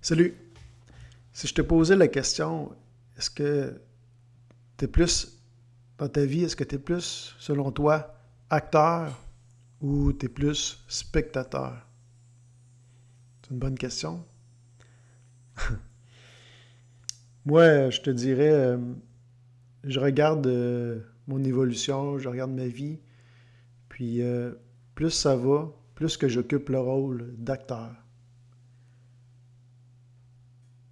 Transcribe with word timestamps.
Salut. 0.00 0.36
Si 1.32 1.48
je 1.48 1.54
te 1.54 1.62
posais 1.62 1.96
la 1.96 2.06
question, 2.06 2.72
est-ce 3.16 3.30
que 3.30 3.80
tu 4.76 4.84
es 4.84 4.88
plus, 4.88 5.42
dans 5.98 6.08
ta 6.08 6.24
vie, 6.24 6.44
est-ce 6.44 6.54
que 6.54 6.62
tu 6.62 6.76
es 6.76 6.78
plus, 6.78 7.34
selon 7.40 7.72
toi, 7.72 8.14
acteur 8.48 9.20
ou 9.80 10.12
tu 10.12 10.26
es 10.26 10.28
plus 10.28 10.84
spectateur? 10.86 11.84
C'est 13.42 13.50
une 13.50 13.58
bonne 13.58 13.76
question. 13.76 14.24
Moi, 17.44 17.90
je 17.90 18.00
te 18.00 18.10
dirais, 18.10 18.52
euh, 18.52 18.78
je 19.82 19.98
regarde 19.98 20.46
euh, 20.46 21.00
mon 21.26 21.42
évolution, 21.42 22.18
je 22.18 22.28
regarde 22.28 22.52
ma 22.52 22.68
vie, 22.68 23.00
puis 23.88 24.22
euh, 24.22 24.52
plus 24.94 25.10
ça 25.10 25.34
va, 25.34 25.72
plus 25.96 26.16
que 26.16 26.28
j'occupe 26.28 26.68
le 26.68 26.78
rôle 26.78 27.34
d'acteur 27.36 27.92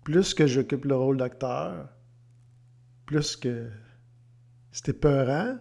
plus 0.06 0.34
que 0.34 0.46
j'occupe 0.46 0.84
le 0.84 0.94
rôle 0.94 1.16
d'acteur, 1.16 1.88
plus 3.06 3.34
que 3.34 3.68
c'était 4.70 4.92
peurant, 4.92 5.58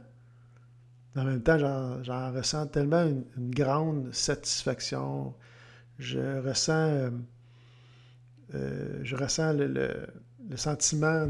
en 1.15 1.23
même 1.23 1.41
temps, 1.41 1.57
j'en 2.03 2.31
ressens 2.31 2.67
tellement 2.67 3.07
une, 3.07 3.49
grande 3.49 4.13
satisfaction. 4.13 5.33
Je 5.97 6.41
ressens, 6.47 6.73
euh, 6.73 7.09
euh, 8.53 9.53
le, 9.53 10.55
sentiment 10.55 11.27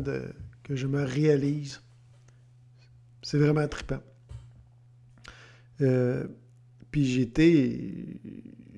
que 0.64 0.76
je 0.76 0.86
me 0.86 1.06
réalise. 1.06 1.80
C'est 3.22 3.38
vraiment 3.38 3.66
trippant. 3.70 4.04
Euh, 5.80 6.28
puis 6.92 7.06
j'étais, 7.06 8.20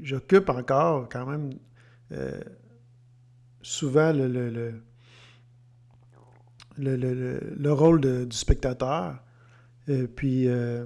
j'occupe 0.04 0.50
encore 0.50 1.10
quand 1.10 1.26
même 1.26 1.50
souvent 3.68 4.14
le, 4.14 4.82
le, 6.78 7.74
rôle 7.74 8.00
du 8.00 8.36
spectateur. 8.36 9.20
Et 9.90 10.08
puis, 10.08 10.48
euh, 10.48 10.86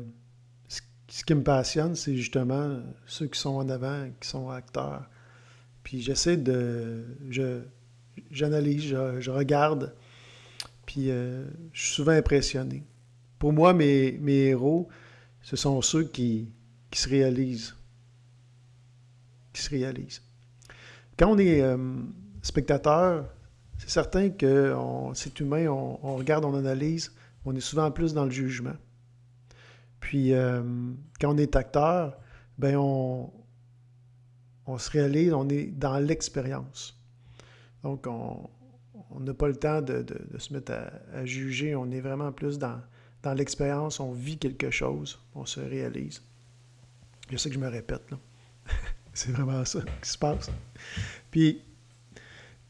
ce, 0.68 1.24
qui 1.24 1.36
me 1.36 1.44
passionne, 1.44 1.94
c'est 1.96 2.16
justement 2.16 2.80
ceux 3.06 3.28
qui 3.28 3.40
sont 3.40 3.52
en 3.52 3.70
avant, 3.70 4.10
qui 4.20 4.28
sont 4.28 4.50
acteurs. 4.50 5.08
Puis 5.84 6.02
j'essaie 6.02 6.38
de... 6.38 7.06
Je, 7.30 7.62
j'analyse, 8.32 8.84
je, 9.20 9.30
regarde, 9.30 9.94
puis 10.88 11.12
euh, 11.12 11.46
je 11.74 11.82
suis 11.82 11.94
souvent 11.94 12.14
impressionné. 12.14 12.84
Pour 13.38 13.54
moi, 13.54 13.74
mes, 13.74 14.14
mes 14.14 14.48
héros, 14.48 14.90
ce 15.44 15.56
sont 15.56 15.82
ceux 15.84 16.06
qui, 16.06 16.50
qui 16.90 17.00
se 17.00 17.10
réalisent. 17.10 17.76
Qui 19.54 19.62
se 19.62 19.70
réalisent. 19.70 20.24
Quand 21.16 21.32
on 21.32 21.38
est... 21.38 21.62
Euh, 21.62 21.78
spectateur, 22.42 23.26
c'est 23.78 23.90
certain 23.90 24.30
que 24.30 24.76
c'est 25.14 25.40
humain, 25.40 25.68
on, 25.68 26.16
regarde, 26.16 26.46
on 26.46 26.56
analyse, 26.56 27.14
on 27.46 27.56
est 27.56 27.62
souvent 27.62 27.90
plus 27.92 28.14
dans 28.14 28.26
le 28.26 28.32
jugement. 28.32 28.76
Puis, 30.00 30.34
euh, 30.34 30.62
quand 31.20 31.34
on 31.34 31.38
est 31.38 31.56
acteur, 31.56 32.18
ben 32.58 32.76
on, 32.78 33.32
on 34.66 34.78
se 34.78 34.90
réalise, 34.92 35.34
on 35.34 35.50
est 35.50 35.66
dans 35.66 35.98
l'expérience. 35.98 37.00
Donc, 37.84 38.06
on 38.08 38.50
n'a 39.20 39.34
pas 39.34 39.48
le 39.48 39.56
temps 39.56 39.82
de, 39.82 40.06
se 40.38 40.54
mettre 40.54 40.74
à, 41.14 41.26
juger, 41.26 41.76
on 41.76 41.90
est 41.92 42.02
vraiment 42.02 42.32
plus 42.32 42.58
dans, 42.58 42.80
l'expérience, 43.36 44.00
on 44.00 44.12
vit 44.12 44.38
quelque 44.38 44.70
chose, 44.70 45.20
on 45.36 45.46
se 45.46 45.60
réalise. 45.60 46.22
Je 47.30 47.38
sais 47.38 47.50
que 47.50 47.56
je 47.56 47.60
me 47.60 47.68
répète, 47.68 48.04
c'est 49.14 49.32
vraiment 49.32 49.66
ça 49.66 49.80
qui 50.02 50.10
se 50.10 50.18
passe. 50.18 50.52
Puis, 51.32 51.62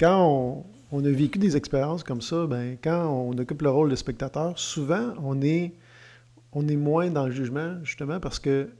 quand 0.02 0.66
on, 0.92 1.06
a 1.06 1.10
vécu 1.12 1.38
des 1.38 1.56
expériences 1.56 2.04
comme 2.04 2.22
ça, 2.22 2.48
ben, 2.48 2.76
quand 2.84 3.08
on 3.08 3.38
occupe 3.38 3.62
le 3.62 3.70
rôle 3.70 3.92
de 3.92 3.96
spectateur, 3.96 4.58
souvent, 4.58 5.14
on 5.22 5.40
est, 5.44 5.76
moins 6.56 7.12
dans 7.12 7.28
le 7.28 7.32
jugement, 7.32 7.78
justement, 7.84 8.20
parce 8.20 8.40
que 8.40 8.72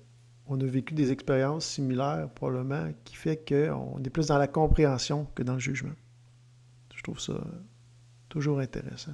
on 0.48 0.60
a 0.60 0.66
vécu 0.66 0.96
des 0.96 1.12
expériences 1.12 1.66
similaires, 1.66 2.28
probablement, 2.34 2.92
qui 3.06 3.16
fait 3.16 3.38
qu'on 3.38 4.02
est 4.04 4.10
plus 4.10 4.28
dans 4.28 4.40
la 4.40 4.48
compréhension 4.48 5.28
que 5.36 5.44
dans 5.44 5.54
le 5.54 5.60
jugement. 5.60 5.94
Je 6.96 7.04
trouve 7.04 7.20
ça 7.20 7.40
toujours 8.28 8.60
intéressant. 8.60 9.14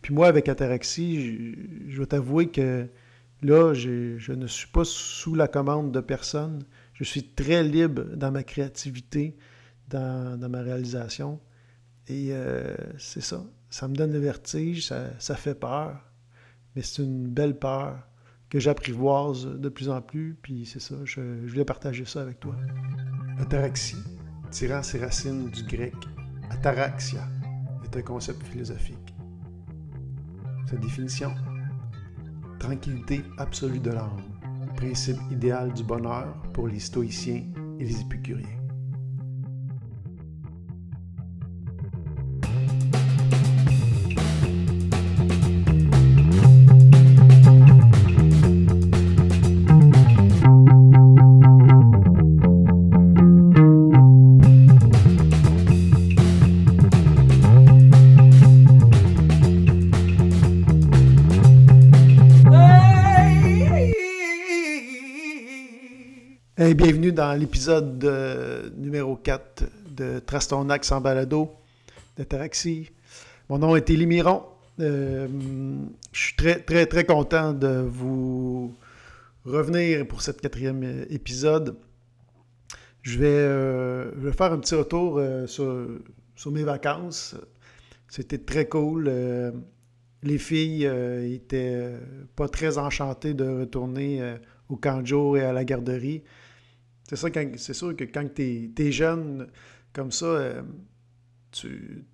Puis 0.00 0.14
moi, 0.14 0.28
avec 0.28 0.48
Ataraxie, 0.48 1.20
je, 1.20 1.90
je 1.90 1.96
dois 1.98 2.06
t'avouer 2.06 2.48
que 2.48 2.88
là, 3.42 3.74
je 3.74 4.32
ne 4.32 4.46
suis 4.46 4.68
pas 4.68 4.84
sous 4.84 5.34
la 5.34 5.46
commande 5.46 5.92
de 5.92 6.00
personne. 6.00 6.64
Je 6.94 7.04
suis 7.04 7.22
très 7.22 7.62
libre 7.62 8.04
dans 8.16 8.32
ma 8.32 8.42
créativité 8.42 9.36
dans, 9.88 10.38
ma 10.48 10.60
réalisation. 10.62 11.40
Et 12.06 12.28
euh, 12.32 12.74
c'est 12.98 13.22
ça. 13.22 13.44
Ça 13.70 13.88
me 13.88 13.94
donne 13.94 14.12
le 14.12 14.18
vertige, 14.18 14.86
ça, 14.86 15.34
fait 15.34 15.54
peur, 15.54 16.00
mais 16.74 16.82
c'est 16.82 17.02
une 17.02 17.28
belle 17.28 17.58
peur 17.58 17.98
que 18.50 18.60
j'apprivoise 18.60 19.46
de 19.46 19.68
plus 19.68 19.88
en 19.88 20.00
plus. 20.00 20.36
Puis 20.40 20.66
c'est 20.66 20.80
ça, 20.80 20.94
je, 21.04 21.20
voulais 21.46 21.64
partager 21.64 22.04
ça 22.04 22.22
avec 22.22 22.40
toi. 22.40 22.54
Ataraxie, 23.38 23.96
tirant 24.50 24.82
ses 24.82 25.00
racines 25.00 25.50
du 25.50 25.64
grec 25.64 25.94
ataraxia, 26.50 27.26
est 27.84 27.96
un 27.96 28.02
concept 28.02 28.42
philosophique. 28.44 29.14
Sa 30.70 30.76
définition 30.76 31.32
tranquillité 32.64 33.22
absolue 33.36 33.80
de 33.80 33.90
l'âme, 33.90 34.22
principe 34.76 35.18
idéal 35.30 35.72
du 35.74 35.84
bonheur 35.84 36.34
pour 36.54 36.68
les 36.68 36.80
stoïciens 36.80 37.44
et 37.78 37.84
les 37.84 38.00
épicuriens. 38.00 38.63
Bienvenue 66.72 67.12
dans 67.12 67.38
l'épisode 67.38 68.02
numéro 68.78 69.16
4 69.16 69.64
de 69.90 70.18
Trastonac 70.20 70.82
sans 70.84 70.98
balado 70.98 71.50
de 72.16 72.24
Taraxi. 72.24 72.90
Mon 73.50 73.58
nom 73.58 73.76
est 73.76 73.90
Élie 73.90 74.06
Miron. 74.06 74.44
Euh, 74.80 75.28
je 76.12 76.18
suis 76.18 76.36
très, 76.36 76.60
très, 76.60 76.86
très 76.86 77.04
content 77.04 77.52
de 77.52 77.84
vous 77.86 78.74
revenir 79.44 80.06
pour 80.08 80.22
cette 80.22 80.40
quatrième 80.40 81.04
épisode. 81.10 81.76
Je 83.02 83.18
vais, 83.18 83.26
euh, 83.26 84.32
faire 84.32 84.52
un 84.52 84.58
petit 84.58 84.74
retour 84.74 85.18
euh, 85.18 85.46
sur, 85.46 86.50
mes 86.50 86.62
vacances. 86.62 87.36
C'était 88.08 88.38
très 88.38 88.66
cool. 88.68 89.12
les 90.22 90.38
filles 90.38 90.88
étaient 91.34 91.90
pas 92.36 92.48
très 92.48 92.78
enchantées 92.78 93.34
de 93.34 93.44
retourner 93.60 94.36
au 94.70 94.76
canjo 94.76 95.36
et 95.36 95.42
à 95.42 95.52
la 95.52 95.64
garderie. 95.64 96.22
C'est 97.08 97.16
ça, 97.16 97.28
c'est 97.56 97.74
sûr 97.74 97.94
que 97.94 98.04
quand 98.04 98.26
tu 98.34 98.72
es, 98.76 98.92
jeune 98.92 99.48
comme 99.92 100.10
ça, 100.10 100.24
euh, 100.24 100.62
tu, 101.52 102.06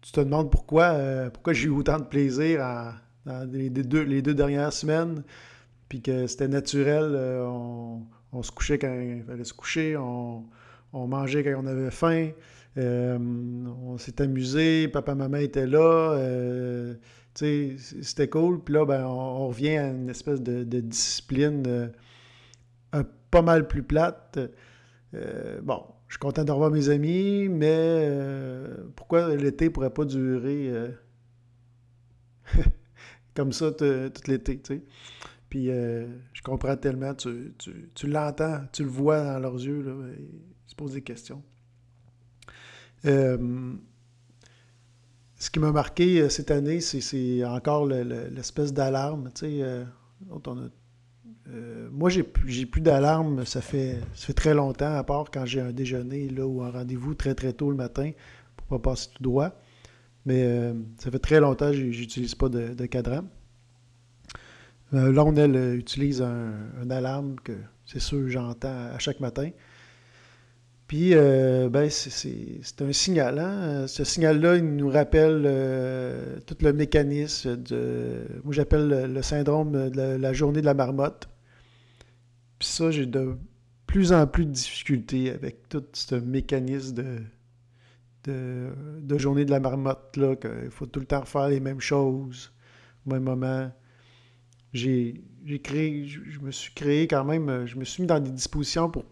tu 0.00 0.12
te 0.12 0.20
demandes 0.20 0.50
pourquoi, 0.50 0.92
euh, 0.92 1.28
pourquoi 1.28 1.52
j'ai 1.52 1.66
eu 1.66 1.70
autant 1.70 1.98
de 1.98 2.04
plaisir 2.04 2.60
dans 3.26 3.50
les 3.52 3.68
deux, 3.68 4.02
les 4.02 4.22
deux 4.22 4.34
dernières 4.34 4.72
semaines, 4.72 5.22
puis 5.88 6.00
que 6.00 6.26
c'était 6.26 6.48
naturel. 6.48 7.12
Euh, 7.14 7.44
on, 8.32 8.42
se 8.42 8.50
couchait 8.50 8.78
quand 8.78 8.92
il 8.92 9.22
fallait 9.24 9.44
se 9.44 9.52
coucher, 9.52 9.96
on, 9.98 10.46
mangeait 10.92 11.44
quand 11.44 11.62
on 11.62 11.66
avait 11.66 11.90
faim, 11.90 12.30
on 12.76 13.98
s'est 13.98 14.22
amusé, 14.22 14.88
papa, 14.88 15.14
maman 15.14 15.38
étaient 15.38 15.66
là. 15.66 16.16
c'était 17.34 18.28
cool. 18.30 18.64
Puis 18.64 18.72
là, 18.72 18.86
ben, 18.86 19.04
on, 19.04 19.48
revient 19.48 19.76
à 19.76 19.88
une 19.88 20.08
espèce 20.08 20.40
de 20.40 20.80
discipline 20.80 21.92
pas 23.30 23.42
mal 23.42 23.66
plus 23.66 23.82
plate. 23.82 24.38
Euh, 25.14 25.60
bon, 25.62 25.84
je 26.08 26.14
suis 26.14 26.20
content 26.20 26.44
de 26.44 26.52
revoir 26.52 26.70
mes 26.70 26.88
amis, 26.88 27.48
mais 27.48 27.68
euh, 27.70 28.76
pourquoi 28.96 29.34
l'été 29.34 29.66
ne 29.66 29.70
pourrait 29.70 29.92
pas 29.92 30.04
durer 30.04 30.68
euh, 30.70 30.88
comme 33.34 33.52
ça 33.52 33.72
tout 33.72 33.84
l'été, 34.26 34.60
tu 34.60 34.74
sais? 34.74 34.82
Puis 35.48 35.66
je 35.66 36.42
comprends 36.44 36.76
tellement, 36.76 37.12
tu, 37.14 37.52
l'entends, 38.04 38.60
tu 38.72 38.84
le 38.84 38.88
vois 38.88 39.24
dans 39.24 39.40
leurs 39.40 39.56
yeux, 39.56 39.84
ils 40.16 40.70
se 40.70 40.76
posent 40.76 40.92
des 40.92 41.02
questions. 41.02 41.42
ce 43.02 43.76
qui 45.50 45.58
m'a 45.58 45.72
marqué 45.72 46.30
cette 46.30 46.52
année, 46.52 46.80
c'est 46.80 47.44
encore 47.44 47.86
l'espèce 47.86 48.72
d'alarme, 48.72 49.32
tu 49.34 49.60
sais, 49.60 49.84
on 50.30 50.38
a 50.38 50.68
moi, 51.92 52.10
j'ai 52.10 52.22
plus 52.66 52.80
d'alarme, 52.80 53.44
ça 53.44 53.60
fait, 53.60 53.98
ça 54.14 54.26
fait 54.26 54.34
très 54.34 54.54
longtemps, 54.54 54.94
à 54.94 55.04
part 55.04 55.30
quand 55.30 55.46
j'ai 55.46 55.60
un 55.60 55.72
déjeuner 55.72 56.28
là, 56.28 56.46
ou 56.46 56.62
un 56.62 56.70
rendez-vous 56.70 57.14
très 57.14 57.34
très 57.34 57.52
tôt 57.52 57.70
le 57.70 57.76
matin 57.76 58.12
pour 58.56 58.66
pas 58.78 58.90
passer 58.90 59.08
tout 59.14 59.22
droit. 59.22 59.50
Mais 60.26 60.72
ça 60.98 61.10
fait 61.10 61.18
très 61.18 61.40
longtemps 61.40 61.70
que 61.70 61.90
j'utilise 61.90 62.34
pas 62.34 62.48
de, 62.48 62.86
cadran. 62.86 63.24
là, 64.92 65.24
on 65.24 65.34
elle 65.36 65.76
utilise 65.78 66.22
un, 66.22 66.90
alarme 66.90 67.36
que 67.42 67.52
c'est 67.86 68.00
sûr 68.00 68.28
j'entends 68.28 68.90
à 68.92 68.98
chaque 68.98 69.20
matin. 69.20 69.50
Puis, 70.90 71.14
euh, 71.14 71.68
ben, 71.68 71.88
c'est 71.88 72.82
un 72.82 72.92
signal. 72.92 73.38
Hein? 73.38 73.86
Ce 73.86 74.02
signal-là, 74.02 74.56
il 74.56 74.74
nous 74.74 74.88
rappelle 74.88 75.44
euh, 75.46 76.40
tout 76.46 76.56
le 76.62 76.72
mécanisme 76.72 77.56
de. 77.62 78.26
Moi, 78.42 78.52
j'appelle 78.52 79.12
le, 79.14 79.22
syndrome 79.22 79.88
de 79.90 80.00
la, 80.00 80.32
journée 80.32 80.60
de 80.60 80.66
la 80.66 80.74
marmotte. 80.74 81.28
Puis 82.60 82.68
ça, 82.68 82.92
j'ai 82.92 83.06
de 83.06 83.36
plus 83.86 84.12
en 84.12 84.26
plus 84.28 84.46
de 84.46 84.52
difficultés 84.52 85.30
avec 85.30 85.68
tout 85.68 85.84
ce 85.94 86.14
mécanisme 86.14 86.94
de, 88.24 88.70
de, 89.02 89.18
journée 89.18 89.44
de 89.44 89.50
la 89.50 89.58
marmotte, 89.58 90.16
là, 90.16 90.36
qu'il 90.36 90.70
faut 90.70 90.86
tout 90.86 91.00
le 91.00 91.06
temps 91.06 91.22
refaire 91.22 91.48
les 91.48 91.58
mêmes 91.58 91.80
choses 91.80 92.52
au 93.04 93.10
même 93.10 93.24
moment. 93.24 93.72
J'ai 94.72 95.24
créé, 95.64 96.06
je 96.06 96.38
me 96.38 96.52
suis 96.52 96.72
créé 96.72 97.08
quand 97.08 97.24
même, 97.24 97.66
je 97.66 97.76
me 97.76 97.84
suis 97.84 98.02
mis 98.02 98.06
dans 98.06 98.20
des 98.20 98.30
dispositions 98.30 98.88
pour 98.88 99.04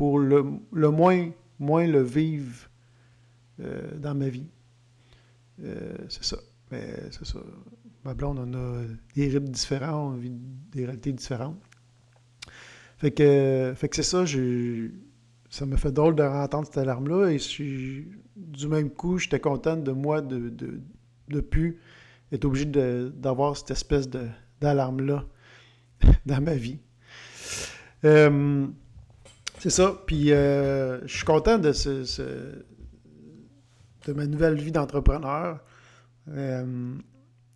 pour 0.00 0.18
le, 0.18 0.42
moins, 0.90 1.30
moins 1.58 1.86
le 1.86 2.02
vivre 2.02 2.70
euh, 3.60 3.98
dans 3.98 4.14
ma 4.14 4.30
vie. 4.30 4.48
Euh, 5.62 5.94
c'est 6.08 6.24
ça. 6.24 6.38
Mais 6.70 6.94
c'est 7.10 7.26
ça. 7.26 7.38
Ma 8.06 8.14
blonde, 8.14 8.38
on 8.38 8.54
a 8.54 8.82
des 9.14 9.28
rythmes 9.28 9.50
différents, 9.50 10.12
on 10.12 10.16
vit 10.16 10.30
des 10.30 10.86
réalités 10.86 11.12
différentes. 11.12 11.60
Fait 13.00 13.10
que, 13.10 13.74
c'est 13.80 14.02
ça, 14.02 14.24
ça 15.48 15.66
me 15.66 15.76
fait 15.76 15.92
drôle 15.92 16.14
de 16.14 16.22
entendre 16.22 16.66
cette 16.66 16.78
alarme-là. 16.78 17.30
Et 17.30 17.38
du 18.36 18.68
même 18.68 18.90
coup, 18.90 19.18
j'étais 19.18 19.40
content 19.40 19.76
de 19.76 19.92
moi 19.92 20.20
de, 20.20 20.50
de, 20.50 20.80
de 21.28 21.40
plus 21.40 21.80
être 22.32 22.44
obligé 22.44 22.66
d'avoir 22.66 23.56
cette 23.56 23.70
espèce 23.70 24.08
d'alarme-là 24.60 25.24
dans 26.26 26.40
ma 26.40 26.54
vie. 26.54 26.78
Euh, 28.04 28.66
c'est 29.58 29.70
ça. 29.70 29.94
Puis 30.06 30.32
euh, 30.32 31.00
je 31.06 31.16
suis 31.16 31.24
content 31.24 31.58
de, 31.58 31.72
ce, 31.72 32.62
de 34.06 34.12
ma 34.12 34.26
nouvelle 34.26 34.56
vie 34.56 34.72
d'entrepreneur. 34.72 35.60
Euh, 36.28 36.94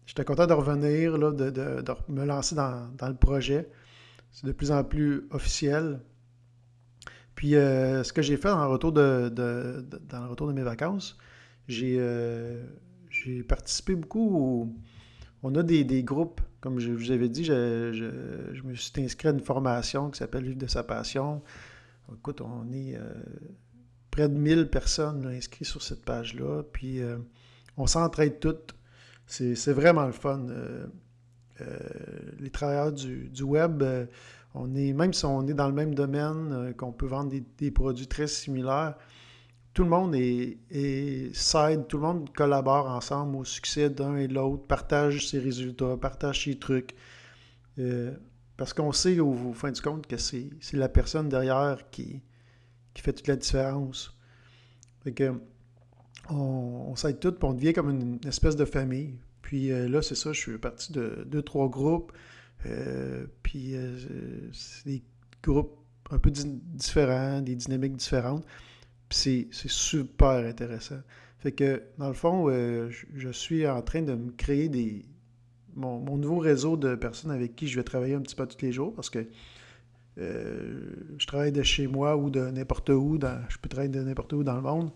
j'étais 0.07 0.25
content 0.25 0.47
de 0.47 0.53
revenir, 0.53 1.17
là, 1.17 1.33
de, 1.33 1.83
me 2.09 2.25
lancer 2.25 2.55
dans, 2.55 2.89
le 3.01 3.15
projet. 3.15 3.69
C'est 4.35 4.47
de 4.47 4.53
plus 4.53 4.73
en 4.73 4.83
plus 4.83 5.29
officiel. 5.31 6.01
Puis 7.37 7.55
euh, 7.55 8.03
ce 8.03 8.13
que 8.13 8.21
j'ai 8.21 8.37
fait 8.37 8.49
dans 8.49 8.65
le 8.65 8.71
retour 8.71 8.93
de, 8.93 10.53
mes 10.53 10.63
vacances, 10.63 11.17
j'ai 11.69 11.99
participé 13.49 13.95
beaucoup 13.95 14.77
On 15.45 15.55
a 15.55 15.63
des, 15.63 16.03
groupes, 16.03 16.41
comme 16.61 16.81
je 16.81 16.91
vous 16.91 17.13
avais 17.13 17.29
dit, 17.29 17.45
je, 17.45 18.61
me 18.65 18.75
suis 18.75 18.93
inscrit 18.99 19.29
à 19.29 19.31
une 19.31 19.41
formation 19.41 20.11
qui 20.11 20.19
s'appelle 20.19 20.45
Vivre 20.45 20.59
de 20.59 20.67
sa 20.67 20.83
passion. 20.83 21.41
Écoute, 22.13 22.41
on 22.41 22.71
est 22.73 22.97
euh, 22.97 23.15
près 24.11 24.29
de 24.29 24.37
1000 24.37 24.69
personnes 24.69 25.27
inscrites 25.27 25.69
sur 25.69 25.81
cette 25.81 26.05
page-là, 26.05 26.65
puis 26.73 27.01
euh, 27.01 27.19
on 27.77 27.87
s'entraide 27.87 28.41
toutes. 28.41 28.75
C'est 29.27 29.73
vraiment 29.73 30.07
le 30.07 30.13
fun. 30.13 30.45
Euh, 31.61 31.79
les 32.41 32.51
travailleurs 32.51 32.93
du, 32.93 33.43
web, 33.43 33.83
on 34.55 34.75
est, 34.75 34.93
même 34.93 35.13
si 35.13 35.25
on 35.25 35.47
est 35.47 35.55
dans 35.55 35.69
le 35.69 35.75
même 35.75 35.95
domaine, 35.95 36.75
qu'on 36.77 36.93
peut 36.93 37.07
vendre 37.07 37.33
des, 37.59 37.71
produits 37.71 38.07
très 38.07 38.27
similaires, 38.27 38.97
tout 39.73 39.83
le 39.83 39.91
monde 39.91 40.15
est, 40.15 40.59
est 40.71 41.33
tout 41.89 41.97
le 41.97 42.03
monde 42.03 42.33
collabore 42.33 42.87
ensemble 42.87 43.37
au 43.37 43.45
succès 43.45 43.91
d'un 43.91 44.17
et 44.17 44.29
l'autre, 44.29 44.67
partage 44.67 45.29
ses 45.29 45.41
résultats, 45.41 45.97
partage 45.97 46.45
ses 46.45 46.59
trucs. 46.59 46.95
Parce 48.57 48.73
qu'on 48.73 48.93
sait 48.93 49.19
au, 49.19 49.53
fin 49.53 49.73
du 49.73 49.81
compte 49.81 50.07
que 50.07 50.17
c'est 50.17 50.51
la 50.73 50.89
personne 50.89 51.29
derrière 51.29 51.91
qui, 51.91 52.23
qui 52.95 53.03
fait 53.03 53.13
toute 53.13 53.27
la 53.27 53.37
différence. 53.37 54.17
Que 55.05 55.35
on, 56.31 56.97
s'aide 56.97 57.21
tout, 57.21 57.33
puis 57.33 57.49
on 57.49 57.53
devient 57.53 57.73
comme 57.73 57.91
une, 57.91 58.21
espèce 58.27 58.57
de 58.57 58.65
famille. 58.65 59.19
Puis 59.55 59.71
euh, 59.71 59.89
là, 59.89 60.03
c'est 60.03 60.17
ça, 60.17 60.33
je 60.33 60.41
suis 60.41 60.59
parti 60.59 60.93
de 60.93 61.25
deux, 61.29 61.43
trois 61.43 61.69
groupes. 61.69 62.11
Euh, 62.67 63.25
puis 63.45 63.77
euh, 63.77 63.97
c'est 64.53 64.85
des 64.85 65.05
groupes 65.45 65.79
un 66.11 66.19
peu 66.19 66.33
différents, 66.33 67.41
des 67.41 67.55
dynamiques 67.55 67.95
différentes. 67.95 68.45
Puis 69.09 69.47
c'est 69.53 69.71
super 69.71 70.45
intéressant. 70.45 70.99
Fait 71.39 71.53
que, 71.53 71.85
dans 71.99 72.09
le 72.09 72.15
fond, 72.15 72.49
je 72.51 73.29
suis 73.31 73.65
en 73.69 73.81
train 73.81 74.03
de 74.03 74.15
me 74.15 74.33
créer 74.33 74.69
des, 74.69 75.05
mon, 75.77 76.01
nouveau 76.17 76.39
réseau 76.39 76.77
de 76.77 76.97
personnes 76.97 77.31
avec 77.31 77.55
qui 77.55 77.69
je 77.69 77.77
vais 77.77 77.85
travailler 77.85 78.15
un 78.15 78.23
petit 78.23 78.35
peu 78.35 78.49
tous 78.49 78.61
les 78.61 78.73
jours 78.73 78.93
parce 78.93 79.09
que 79.09 79.25
je 80.17 81.27
travaille 81.29 81.53
de 81.53 81.63
chez 81.63 81.87
moi 81.87 82.17
ou 82.17 82.29
de 82.29 82.41
n'importe 82.41 82.91
où. 82.91 83.21
je 83.49 83.59
peux 83.59 83.69
travailler 83.69 83.93
de 83.93 84.03
n'importe 84.03 84.33
où 84.33 84.43
dans 84.43 84.57
le 84.57 84.63
monde. 84.63 84.91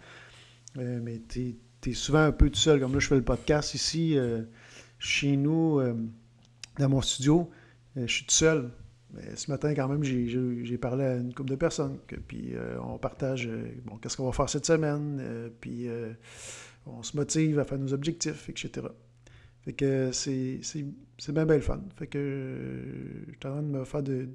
Mais 0.75 1.22
tu 1.28 1.55
souvent 1.94 2.20
un 2.23 2.32
peu 2.32 2.50
tout 2.50 2.58
seul. 2.58 2.81
Comme 2.81 2.93
là, 2.93 2.99
je 2.99 3.08
fais 3.08 3.17
le 3.17 3.23
podcast 3.23 3.75
ici, 3.75 4.17
euh, 4.17 4.43
chez 4.99 5.37
nous, 5.37 5.81
dans 6.79 6.88
mon 6.88 7.00
studio. 7.00 7.50
je 7.96 8.06
suis 8.06 8.25
tout 8.25 8.35
seul. 8.35 8.70
Mais 9.14 9.37
ce 9.37 9.50
matin, 9.50 9.75
quand 9.75 9.88
même, 9.88 10.02
j'ai 10.05 10.79
parlé 10.79 11.05
à 11.05 11.17
une 11.17 11.32
couple 11.32 11.50
de 11.50 11.56
personnes. 11.56 11.99
puis 12.26 12.55
on 12.82 12.99
partage, 12.99 13.49
bon, 13.85 13.96
qu'est-ce 13.96 14.17
qu'on 14.17 14.26
va 14.26 14.32
faire 14.32 14.49
cette 14.49 14.67
semaine. 14.67 15.50
puis 15.61 15.88
on 16.87 17.02
se 17.02 17.17
motive 17.17 17.58
à 17.58 17.64
faire 17.64 17.79
nos 17.79 17.93
objectifs, 17.93 18.49
etc. 18.49 18.88
Fait 19.62 19.73
que 19.73 20.12
c'est, 20.12 20.61
bien 21.29 21.46
belle 21.46 21.62
fun. 21.62 21.81
Fait 21.96 22.06
que 22.06 22.19
euh, 22.19 23.25
je 23.26 23.32
suis 23.32 23.46
en 23.46 23.50
train 23.52 23.62
de 23.62 23.69
me 23.69 23.84
faire 23.84 24.02
de, 24.02 24.29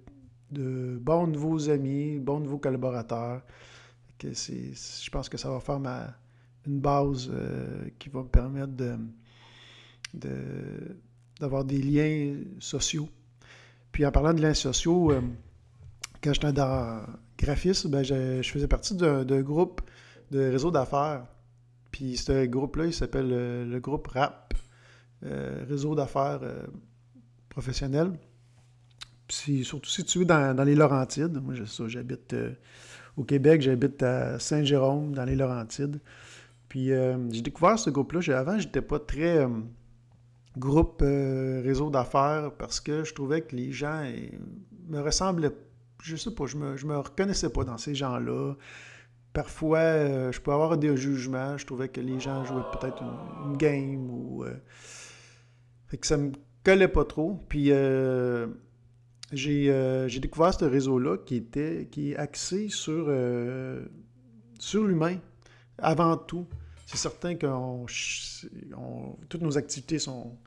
bons 0.52 1.28
nouveaux 1.28 1.70
amis, 1.70 2.20
bons 2.20 2.40
nouveaux 2.40 2.60
collaborateurs. 2.60 3.42
que 4.20 4.30
je 4.34 5.10
pense 5.10 5.30
que 5.30 5.38
ça 5.38 5.50
va 5.50 5.60
faire 5.60 5.80
ma, 5.80 6.16
une 6.68 6.80
base 6.80 7.30
euh, 7.32 7.88
qui 8.00 8.10
va 8.10 8.22
me 8.24 8.28
permettre 8.28 8.74
de, 10.14 10.28
d'avoir 11.40 11.66
des 11.66 11.82
liens 11.82 12.36
sociaux. 12.60 13.10
Puis 13.92 14.06
en 14.06 14.12
parlant 14.12 14.34
de 14.34 14.42
liens 14.42 14.54
sociaux, 14.54 15.12
euh, 15.12 15.22
quand 16.22 16.34
j'étais 16.34 16.54
dans 16.54 17.06
graphisme, 17.38 17.90
ben 17.90 18.04
je, 18.04 18.42
faisais 18.44 18.68
partie 18.68 18.96
d'un, 18.96 19.42
groupe 19.42 19.82
de 20.32 20.40
réseau 20.40 20.72
d'affaires. 20.72 21.26
Puis 21.92 22.18
ce 22.18 22.46
groupe-là, 22.46 22.86
il 22.86 22.94
s'appelle 22.94 23.30
le 23.70 23.80
groupe 23.80 24.08
RAP. 24.08 24.54
Euh, 25.26 25.64
réseau 25.70 25.96
d'affaires 25.96 26.42
euh, 26.44 26.66
professionnel. 27.48 28.12
C'est 29.30 29.64
surtout 29.64 29.90
situé 29.90 30.26
dans, 30.26 30.54
dans, 30.54 30.66
les 30.66 30.76
Laurentides. 30.76 31.42
Moi, 31.42 31.54
j'habite 31.88 32.34
euh, 32.34 32.52
au 33.16 33.24
Québec, 33.24 33.62
j'habite 33.62 34.04
à 34.04 34.38
Saint-Jérôme, 34.38 35.14
dans 35.14 35.24
les 35.24 35.38
Laurentides. 35.38 36.02
Puis 36.74 36.88
j'ai 36.88 37.42
découvert 37.44 37.78
ce 37.78 37.92
groupe-là. 37.92 38.36
Avant, 38.36 38.58
j'étais 38.58 38.82
pas 38.82 38.98
très 38.98 39.48
groupe 40.58 41.04
réseau 41.04 41.92
d'affaires 41.92 42.52
parce 42.58 42.80
que 42.80 43.04
je 43.04 43.14
trouvais 43.14 43.42
que 43.42 43.56
les 43.56 43.72
gens 43.72 44.04
me 44.88 45.00
ressemblaient. 45.00 45.52
Je 46.02 46.16
sais 46.16 46.32
pas, 46.32 46.48
je 46.48 46.58
me, 46.58 46.76
me 46.84 46.98
reconnaissais 46.98 47.50
pas 47.50 47.64
dans 47.64 47.78
ces 47.78 47.94
gens-là. 47.94 48.56
Parfois, 49.34 50.32
je 50.32 50.40
peux 50.40 50.52
avoir 50.52 50.80
des 50.80 50.98
jugements. 50.98 51.60
Je 51.60 51.66
trouvais 51.68 51.90
que 51.90 52.02
les 52.02 52.20
gens 52.20 52.44
jouaient 52.44 52.66
peut-être 52.72 53.04
une, 53.04 53.56
game 53.56 54.10
ou 54.10 54.44
fait 55.94 55.98
que 56.00 56.08
ça 56.08 56.18
me 56.18 56.32
collait 56.64 56.88
pas 56.88 57.06
trop. 57.06 57.40
Puis 57.50 57.68
euh, 57.70 58.48
euh, 59.34 60.08
j'ai 60.08 60.20
découvert 60.20 60.54
ce 60.54 60.66
réseau-là 60.66 61.18
qui 61.18 61.36
était 61.36 61.88
qui 61.92 62.12
est 62.12 62.16
axé 62.16 62.70
sur, 62.70 63.06
euh, 63.08 63.86
sur 64.60 64.86
l'humain 64.86 65.18
avant 65.78 66.18
tout. 66.18 66.48
C'est 66.86 66.98
certain 66.98 67.36
que 67.36 67.48
toutes 69.30 69.42
nos 69.42 69.58
activités 69.58 70.00
sont. 70.00 70.38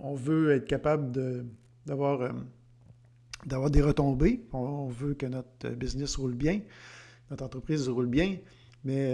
On 0.00 0.14
veut 0.14 0.52
être 0.52 0.66
capable 0.66 1.12
d'avoir 1.84 2.32
d'avoir 3.44 3.70
des 3.70 3.82
retombées. 3.82 4.40
On, 4.52 4.88
veut 4.88 5.14
que 5.14 5.26
notre 5.26 5.70
business 5.70 6.16
roule 6.16 6.34
bien, 6.34 6.60
notre 7.30 7.44
entreprise 7.44 7.88
roule 7.88 8.06
bien. 8.06 8.36
Mais 8.84 9.08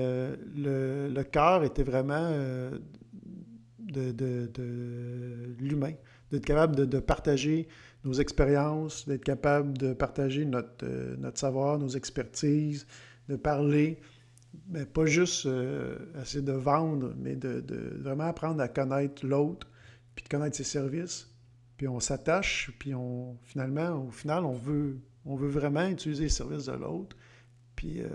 le, 0.55 1.09
le 1.09 1.25
cœur 1.25 1.65
était 1.65 1.83
vraiment 1.83 2.31
de, 3.93 5.55
l'humain, 5.59 5.93
d'être 6.31 6.45
capable 6.45 6.89
de, 6.89 6.99
partager 6.99 7.69
nos 8.05 8.15
expériences, 8.15 9.07
d'être 9.07 9.25
capable 9.25 9.77
de 9.79 9.93
partager 9.93 10.49
euh, 10.83 11.17
notre 11.19 11.39
savoir, 11.39 11.79
nos 11.79 11.89
expertises, 11.89 12.87
de 13.29 13.37
parler, 13.37 13.99
mais 14.69 14.87
pas 14.87 15.07
juste 15.07 15.47
euh, 15.47 15.97
essayer 16.21 16.43
de 16.43 16.53
vendre, 16.53 17.15
mais 17.17 17.37
de, 17.37 17.65
vraiment 18.01 18.25
apprendre 18.25 18.61
à 18.61 18.69
connaître 18.69 19.27
l'autre, 19.27 19.67
puis 20.15 20.25
de 20.25 20.29
connaître 20.29 20.57
ses 20.57 20.65
services, 20.65 21.31
puis 21.77 21.89
on 21.89 22.01
s'attache, 22.01 22.71
puis 22.79 22.95
on, 22.95 23.37
finalement, 23.43 24.07
au 24.07 24.11
final, 24.11 24.45
on 24.45 24.53
veut, 24.53 24.99
on 25.25 25.37
veut 25.37 25.49
vraiment 25.49 25.87
utiliser 25.89 26.25
les 26.25 26.29
services 26.29 26.67
de 26.67 26.73
l'autre. 26.73 27.17
Puis 27.77 28.01
euh, 28.03 28.09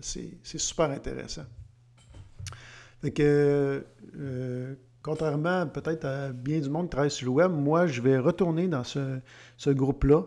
c'est 0.00 0.58
super 0.58 0.90
intéressant. 0.90 1.46
Fait 3.00 3.12
que, 3.12 3.84
euh, 4.16 4.74
contrairement 5.02 5.66
peut-être 5.66 6.04
à 6.04 6.32
bien 6.32 6.60
du 6.60 6.68
monde 6.68 6.86
qui 6.86 6.90
travaille 6.90 7.10
sur 7.10 7.26
le 7.26 7.32
web, 7.32 7.52
moi, 7.52 7.86
je 7.86 8.00
vais 8.00 8.18
retourner 8.18 8.68
dans 8.68 8.84
ce, 8.84 9.20
ce 9.56 9.70
groupe-là 9.70 10.24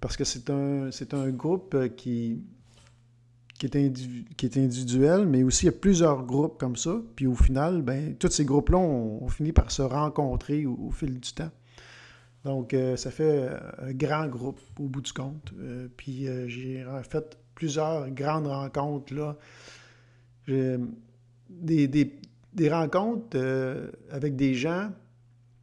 parce 0.00 0.16
que 0.16 0.24
c'est 0.24 0.50
un, 0.50 0.90
un 1.12 1.30
groupe 1.30 1.94
qui, 1.96 2.42
qui 3.58 3.66
est, 3.66 4.56
individuel, 4.56 5.26
mais 5.26 5.42
aussi 5.42 5.66
il 5.66 5.72
y 5.72 5.74
a 5.74 5.78
plusieurs 5.78 6.24
groupes 6.24 6.58
comme 6.58 6.76
ça. 6.76 7.00
Puis 7.14 7.26
au 7.26 7.34
final, 7.34 7.82
ben, 7.82 8.14
tous 8.16 8.30
ces 8.30 8.44
groupes-là 8.44 8.78
ont, 8.78 9.28
fini 9.28 9.52
par 9.52 9.70
se 9.70 9.82
rencontrer 9.82 10.66
au, 10.66 10.90
fil 10.90 11.18
du 11.20 11.32
temps. 11.32 11.50
Donc, 12.44 12.74
euh, 12.74 12.96
ça 12.96 13.10
fait 13.10 13.48
un 13.78 13.92
grand 13.92 14.26
groupe 14.28 14.60
au 14.78 14.84
bout 14.84 15.00
du 15.00 15.12
compte. 15.12 15.52
Euh, 15.58 15.88
puis 15.96 16.26
j'ai 16.48 16.84
fait 17.08 17.38
plusieurs 17.54 18.10
grandes 18.10 18.46
rencontres 18.46 19.14
là. 19.14 19.36
Des, 21.48 21.88
des, 21.88 22.70
rencontres 22.70 23.36
euh, 23.36 23.90
avec 24.10 24.36
des 24.36 24.54
gens 24.54 24.90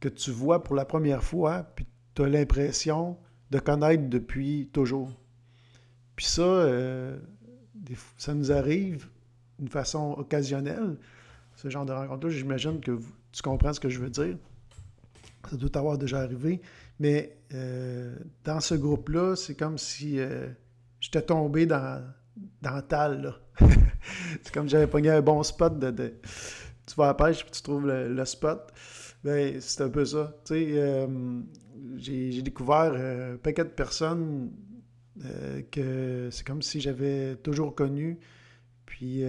que 0.00 0.08
tu 0.08 0.30
vois 0.30 0.62
pour 0.62 0.74
la 0.74 0.84
première 0.84 1.22
fois, 1.22 1.66
puis 1.74 1.86
tu 2.14 2.22
as 2.22 2.28
l'impression 2.28 3.16
de 3.50 3.58
connaître 3.58 4.08
depuis 4.08 4.68
toujours. 4.72 5.10
Puis 6.16 6.26
ça, 6.26 6.42
euh, 6.42 7.18
ça 8.18 8.34
nous 8.34 8.52
arrive 8.52 9.08
d'une 9.58 9.68
façon 9.68 10.14
occasionnelle, 10.18 10.96
ce 11.56 11.68
genre 11.68 11.86
de 11.86 11.92
rencontre-là. 11.92 12.32
J'imagine 12.32 12.80
que 12.80 12.98
tu 13.32 13.42
comprends 13.42 13.72
ce 13.72 13.80
que 13.80 13.88
je 13.88 14.00
veux 14.00 14.10
dire. 14.10 14.36
Ça 15.50 15.56
doit 15.56 15.68
t'avoir 15.68 15.98
déjà 15.98 16.20
arrivé. 16.20 16.60
Mais 16.98 17.36
euh, 17.52 18.16
dans 18.44 18.60
ce 18.60 18.74
groupe-là, 18.74 19.36
c'est 19.36 19.54
comme 19.54 19.78
si 19.78 20.18
j'étais 21.00 21.22
tombé 21.22 21.66
dans, 21.66 22.02
dans 22.62 22.80
Tal, 22.82 23.34
c'est 24.42 24.52
comme 24.52 24.66
si 24.66 24.72
j'avais 24.72 24.86
pogné 24.86 25.10
un 25.10 25.20
bon 25.20 25.42
spot 25.42 25.78
de, 25.78 26.14
Tu 26.86 26.94
vas 26.96 27.04
à 27.04 27.06
la 27.08 27.14
pêche 27.14 27.42
puis 27.42 27.52
tu 27.52 27.62
trouves 27.62 27.86
le, 27.86 28.24
spot. 28.24 28.72
Ben, 29.22 29.60
c'est 29.60 29.82
un 29.82 29.88
peu 29.88 30.04
ça. 30.04 30.34
Euh, 30.50 31.40
j'ai 31.96 32.42
découvert 32.42 32.92
euh, 32.94 33.34
un 33.34 33.36
paquet 33.36 33.64
de 33.64 33.70
personnes 33.70 34.50
euh, 35.24 35.62
que 35.70 36.28
c'est 36.30 36.46
comme 36.46 36.62
si 36.62 36.80
j'avais 36.80 37.36
toujours 37.36 37.74
connu, 37.74 38.18
puis 38.86 39.22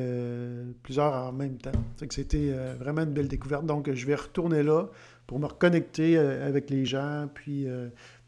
plusieurs 0.84 1.14
en 1.14 1.32
même 1.32 1.58
temps. 1.58 1.72
c'était 2.10 2.52
vraiment 2.78 3.02
une 3.02 3.14
belle 3.14 3.28
découverte. 3.28 3.66
Donc, 3.66 3.92
je 3.92 4.06
vais 4.06 4.16
retourner 4.16 4.64
là 4.64 4.90
pour 5.26 5.40
me 5.40 5.46
reconnecter 5.46 6.18
avec 6.18 6.70
les 6.70 6.86
gens, 6.86 7.28
puis 7.34 7.68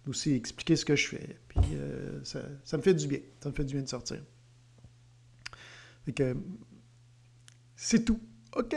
aussi 0.09 0.33
expliquer 0.33 0.75
ce 0.75 0.85
que 0.85 0.95
je 0.95 1.07
fais. 1.07 1.37
Puis 1.47 1.61
euh, 1.73 2.23
ça, 2.23 2.77
me 2.77 2.81
fait 2.81 2.93
du 2.93 3.07
bien. 3.07 3.19
Ça 3.41 3.49
me 3.49 3.53
fait 3.53 3.65
du 3.65 3.73
bien 3.73 3.83
de 3.83 3.89
sortir. 3.89 4.21
Fait 6.05 6.13
que 6.13 6.35
c'est 7.75 8.03
tout. 8.05 8.19
OK. 8.55 8.75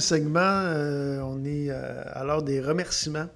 Segment, 0.00 0.40
euh, 0.40 1.20
on 1.20 1.44
est 1.44 1.70
euh, 1.70 2.02
à 2.06 2.24
l'heure 2.24 2.42
des 2.42 2.60
remerciements. 2.60 3.28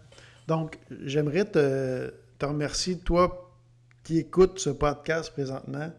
Donc, 0.49 0.78
j'aimerais 1.04 1.45
te, 1.45 2.12
remercier, 2.42 2.99
toi 2.99 3.57
qui 4.02 4.19
écoutes 4.19 4.59
ce 4.59 4.71
podcast 4.71 5.31
présentement. 5.33 5.92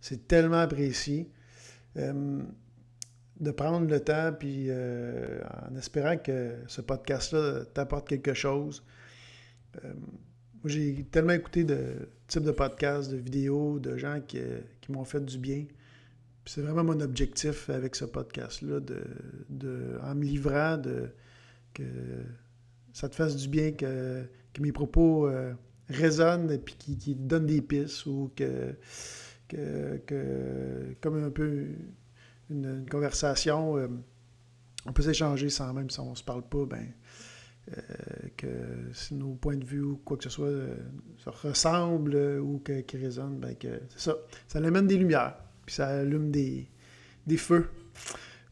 C'est 0.00 0.26
tellement 0.26 0.60
apprécié. 0.60 1.30
Euh, 1.96 2.42
de 3.38 3.50
prendre 3.50 3.88
le 3.88 4.00
temps, 4.00 4.34
puis 4.38 4.70
en 4.70 5.74
espérant 5.74 6.18
que 6.18 6.56
ce 6.66 6.82
podcast-là 6.82 7.64
t'apporte 7.72 8.06
quelque 8.06 8.34
chose. 8.34 8.84
j'ai 10.66 11.06
tellement 11.10 11.32
écouté 11.32 11.64
de 11.64 12.10
types 12.28 12.42
de 12.42 12.50
podcasts, 12.50 13.10
de 13.10 13.16
vidéos, 13.16 13.78
de 13.78 13.96
gens 13.96 14.20
qui 14.26 14.42
m'ont 14.90 15.06
fait 15.06 15.24
du 15.24 15.38
bien 15.38 15.64
c'est 16.52 16.62
vraiment 16.62 16.82
mon 16.82 17.00
objectif 17.00 17.70
avec 17.70 17.94
ce 17.94 18.04
podcast-là, 18.04 18.80
de, 18.80 19.98
en 20.02 20.16
me 20.16 20.24
livrant, 20.24 20.78
de, 20.78 21.10
que 21.72 21.84
ça 22.92 23.08
te 23.08 23.14
fasse 23.14 23.36
du 23.36 23.46
bien, 23.46 23.70
que, 23.70 24.24
mes 24.58 24.72
propos 24.72 25.28
euh, 25.28 25.54
résonnent 25.88 26.50
et 26.50 26.58
puis 26.58 26.74
qui, 26.74 26.98
qui, 26.98 27.14
te 27.14 27.22
donnent 27.22 27.46
des 27.46 27.62
pistes 27.62 28.04
ou 28.06 28.32
que, 28.34 28.74
que, 29.46 30.96
comme 31.00 31.22
un 31.22 31.30
peu 31.30 31.66
une, 32.50 32.84
conversation, 32.90 33.76
euh, 33.76 33.86
on 34.86 34.92
peut 34.92 35.02
s'échanger 35.02 35.50
sans 35.50 35.72
même 35.72 35.88
si 35.88 36.00
on 36.00 36.16
se 36.16 36.24
parle 36.24 36.42
pas, 36.42 36.66
ben, 36.66 36.84
euh, 37.78 37.82
que 38.36 38.48
si 38.92 39.14
nos 39.14 39.34
points 39.34 39.56
de 39.56 39.64
vue 39.64 39.82
ou 39.82 39.98
quoi 39.98 40.16
que 40.16 40.24
ce 40.24 40.30
soit 40.30 40.50
se 41.16 41.30
ressemblent 41.30 42.40
ou 42.40 42.58
qui 42.58 42.96
résonnent, 42.96 43.38
ben 43.38 43.54
que 43.54 43.82
c'est 43.90 44.00
ça. 44.00 44.16
Ça 44.48 44.58
amène 44.58 44.88
des 44.88 44.96
lumières 44.96 45.36
ça 45.70 45.88
allume 45.88 46.30
des, 46.30 46.68
feux. 47.36 47.68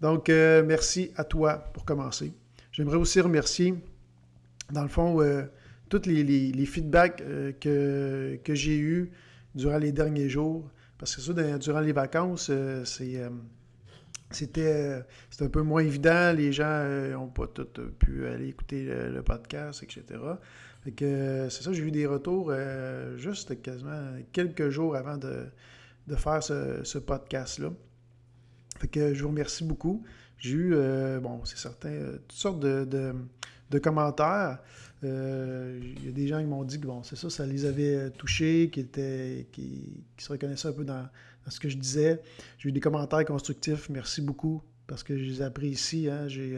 Donc, 0.01 0.29
euh, 0.29 0.63
merci 0.65 1.11
à 1.17 1.25
toi 1.25 1.59
pour 1.75 1.85
commencer. 1.85 2.33
J'aimerais 2.73 2.97
aussi 2.97 3.21
remercier, 3.21 3.75
dans 4.73 4.83
le 4.83 4.89
fond, 4.89 5.21
euh, 5.21 5.43
tous 5.89 6.07
les, 6.07 6.67
feedbacks 6.67 7.21
euh, 7.23 7.53
que, 7.53 8.39
que 8.45 8.55
j'ai 8.55 8.79
eus 8.79 9.11
durant 9.55 9.79
les 9.79 9.93
derniers 9.93 10.29
jours. 10.29 10.71
Parce 10.99 11.15
que 11.17 11.23
ça, 11.23 11.59
durant 11.59 11.81
les 11.81 11.93
vacances, 11.93 12.51
c'est 12.85 13.21
c'était 14.31 15.03
un 15.41 15.49
peu 15.49 15.63
moins 15.63 15.81
évident. 15.81 16.35
Les 16.37 16.53
gens 16.53 16.85
n'ont 17.13 17.29
pas 17.29 17.47
tout 17.47 17.69
pu 17.99 18.27
aller 18.27 18.49
écouter 18.49 18.85
le, 18.85 19.23
podcast, 19.23 19.83
etc. 19.83 20.21
c'est 20.85 21.63
ça, 21.63 21.73
j'ai 21.73 21.83
eu 21.83 21.91
des 21.93 22.05
retours 22.07 22.53
juste 23.17 23.63
quasiment 23.63 24.17
quelques 24.33 24.71
jours 24.71 24.97
avant 24.97 25.17
de, 25.17 25.47
de 26.09 26.17
faire 26.17 26.43
ce, 26.43 26.99
podcast-là. 26.99 27.71
Fait 28.79 28.88
que 28.88 29.15
je 29.15 29.23
vous 29.23 29.29
remercie 29.29 29.65
beaucoup. 29.65 30.03
J'ai 30.38 30.53
eu, 30.53 30.75
euh, 30.75 31.21
bon, 31.21 31.45
c'est 31.45 31.59
certain, 31.59 31.91
euh, 31.91 32.19
toutes 32.29 32.38
sortes 32.38 32.61
de, 32.61 33.79
commentaires. 33.83 34.59
Euh, 35.05 35.79
il 35.83 36.07
y 36.07 36.09
a 36.09 36.12
des 36.12 36.27
gens 36.27 36.41
qui 36.41 36.47
m'ont 36.47 36.65
dit 36.65 36.81
que, 36.81 36.87
bon, 36.87 37.03
c'est 37.03 37.17
ça, 37.17 37.29
ça 37.29 37.45
les 37.45 37.67
avait 37.67 38.11
touchés, 38.11 38.71
qui, 38.73 38.81
étaient, 38.81 39.49
qui, 39.53 40.05
se 40.17 40.33
reconnaissaient 40.33 40.69
un 40.69 40.73
peu 40.73 40.85
dans, 40.85 41.09
ce 41.49 41.61
que 41.61 41.69
je 41.69 41.77
disais. 41.77 42.21
J'ai 42.59 42.71
eu 42.71 42.73
des 42.73 42.81
commentaires 42.81 43.25
constructifs. 43.25 43.88
Merci 43.91 44.23
beaucoup 44.23 44.62
parce 44.87 45.03
que 45.03 45.17
je 45.17 45.25
les 45.25 45.43
apprécie. 45.43 46.09
Hein. 46.09 46.29
J'ai, 46.29 46.57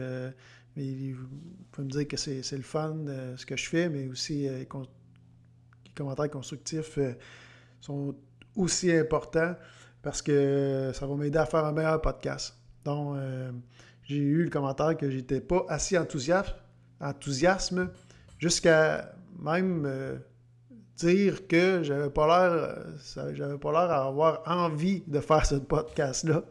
vous 0.75 1.27
pouvez 1.71 1.85
me 1.85 1.91
dire 1.91 2.07
que 2.07 2.17
c'est, 2.17 2.51
le 2.51 2.63
fun 2.63 2.95
de 2.95 3.35
ce 3.35 3.45
que 3.45 3.57
je 3.57 3.67
fais, 3.67 3.89
mais 3.89 4.07
aussi 4.07 4.47
les 4.47 4.67
commentaires 5.95 6.29
constructifs 6.29 6.97
sont 7.79 8.15
aussi 8.55 8.91
important 8.91 9.55
parce 10.01 10.21
que 10.21 10.91
ça 10.93 11.05
va 11.05 11.15
m'aider 11.15 11.37
à 11.37 11.45
faire 11.45 11.65
un 11.65 11.71
meilleur 11.71 12.01
podcast. 12.01 12.55
Donc, 12.85 13.15
euh, 13.15 13.51
j'ai 14.03 14.17
eu 14.17 14.43
le 14.43 14.49
commentaire 14.49 14.97
que 14.97 15.09
j'étais 15.09 15.41
pas 15.41 15.65
assez 15.69 15.97
enthousiaste, 15.97 16.55
enthousiasme 16.99 17.89
jusqu'à 18.39 19.13
même 19.39 19.85
euh, 19.85 20.17
dire 20.97 21.47
que 21.47 21.83
j'avais 21.83 22.09
pas 22.09 22.27
l'air 22.27 22.51
euh, 22.51 23.33
j'avais 23.33 23.57
pas 23.57 23.71
l'air 23.71 24.41
envie 24.45 25.03
de 25.07 25.19
faire 25.19 25.45
ce 25.45 25.55
podcast 25.55 26.25
là. 26.25 26.43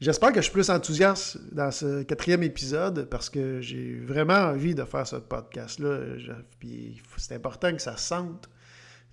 J'espère 0.00 0.30
que 0.30 0.36
je 0.36 0.42
suis 0.42 0.52
plus 0.52 0.68
enthousiaste 0.70 1.38
dans 1.52 1.70
ce 1.70 2.02
quatrième 2.02 2.42
épisode 2.42 3.08
parce 3.08 3.30
que 3.30 3.60
j'ai 3.60 4.00
vraiment 4.00 4.34
envie 4.34 4.74
de 4.74 4.84
faire 4.84 5.06
ce 5.06 5.16
podcast 5.16 5.78
là. 5.78 5.98
Puis 6.58 7.00
c'est 7.16 7.34
important 7.34 7.72
que 7.72 7.80
ça 7.80 7.96
sente 7.96 8.48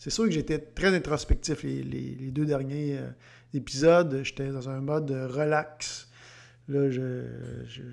c'est 0.01 0.09
sûr 0.09 0.25
que 0.25 0.31
j'étais 0.31 0.57
très 0.57 0.95
introspectif 0.95 1.61
les, 1.61 2.31
deux 2.31 2.47
derniers 2.47 2.97
euh, 2.97 3.07
épisodes. 3.53 4.21
J'étais 4.23 4.47
dans 4.47 4.67
un 4.67 4.81
mode 4.81 5.11
relax. 5.11 6.09
Là, 6.67 6.89
je, 6.89 7.27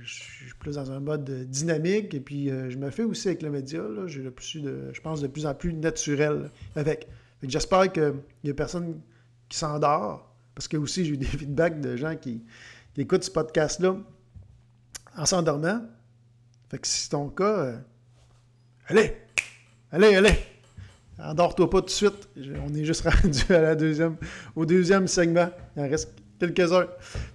suis 0.07 0.55
plus 0.59 0.77
dans 0.77 0.91
un 0.91 1.01
mode 1.01 1.31
dynamique 1.51 2.15
et 2.15 2.21
puis 2.21 2.49
euh, 2.49 2.71
je 2.71 2.79
me 2.79 2.89
fais 2.89 3.03
aussi 3.03 3.29
avec 3.29 3.43
le 3.43 3.51
média. 3.51 3.83
J'ai 4.07 4.23
le 4.23 4.31
plus 4.31 4.57
de, 4.57 4.91
je 4.91 5.01
pense, 5.03 5.21
de 5.21 5.27
plus 5.27 5.45
en 5.45 5.55
plus 5.55 5.75
naturel 5.75 6.51
avec. 6.77 7.09
J'espère 7.43 7.93
qu'il 7.93 8.15
n'y 8.43 8.51
a 8.53 8.55
personne 8.55 9.03
qui 9.51 9.59
s'endort 9.59 10.35
parce 10.55 10.67
que 10.67 10.79
aussi 10.79 11.05
j'ai 11.05 11.13
eu 11.13 11.19
des 11.19 11.27
feedbacks 11.27 11.79
de 11.79 11.95
gens 11.95 12.17
qui, 12.17 12.43
écoutent 12.97 13.25
ce 13.25 13.31
podcast-là 13.31 13.99
en 15.15 15.27
s'endormant. 15.27 15.83
Fait 16.71 16.79
que 16.79 16.87
si 16.87 17.03
c'est 17.03 17.11
ton 17.11 17.29
cas, 17.29 17.45
euh, 17.45 17.79
allez, 18.87 19.15
allez, 19.93 20.15
allez, 20.15 20.39
endors-toi 21.19 21.71
pas 21.71 21.81
tout 21.81 21.87
de 21.87 21.91
suite. 21.91 22.29
On 22.67 22.75
est 22.75 22.85
juste 22.85 23.09
rendu 23.09 23.43
à 23.51 23.61
la 23.61 23.75
deuxième, 23.75 24.17
au 24.57 24.65
deuxième 24.65 25.07
segment. 25.07 25.51
Il 25.77 25.83
en 25.83 25.89
reste 25.89 26.13
quelques-uns. 26.39 26.87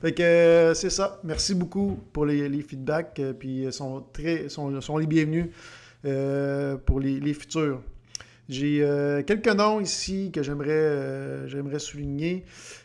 Fait 0.02 0.14
que 0.14 0.74
c'est 0.76 0.90
ça. 0.90 1.20
Merci 1.24 1.56
beaucoup 1.56 2.00
pour 2.14 2.26
les, 2.26 2.62
feedbacks. 2.62 3.22
puis 3.40 3.72
sont 3.72 4.06
très 4.14 4.50
sont, 4.50 4.80
sont 4.82 4.98
les 4.98 5.08
bienvenus 5.08 5.48
pour 6.86 7.00
les 7.00 7.34
futurs. 7.34 7.82
J'ai 8.50 8.84
euh, 8.84 9.24
quelques 9.24 9.48
noms 9.48 9.80
ici 9.80 10.30
que 10.34 10.44
j'aimerais 10.44 10.70
euh, 10.72 11.48
j'aimerais 11.48 11.80
souligner. 11.80 12.44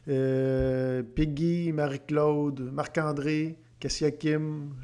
Euh, 0.09 1.03
Peggy, 1.03 1.73
Marie-Claude, 1.73 2.61
Marc-André, 2.73 3.59
Cassia 3.81 4.13
Kim, 4.13 4.75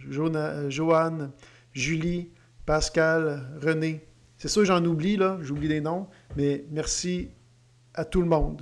Joanne, 0.68 1.30
Julie, 1.72 2.30
Pascal, 2.66 3.58
René. 3.62 4.04
C'est 4.44 4.50
sûr, 4.50 4.66
j'en 4.66 4.84
oublie, 4.84 5.16
là, 5.16 5.38
j'oublie 5.40 5.68
des 5.68 5.80
noms, 5.80 6.06
mais 6.36 6.66
merci 6.70 7.30
à 7.94 8.04
tout 8.04 8.20
le 8.20 8.26
monde 8.26 8.60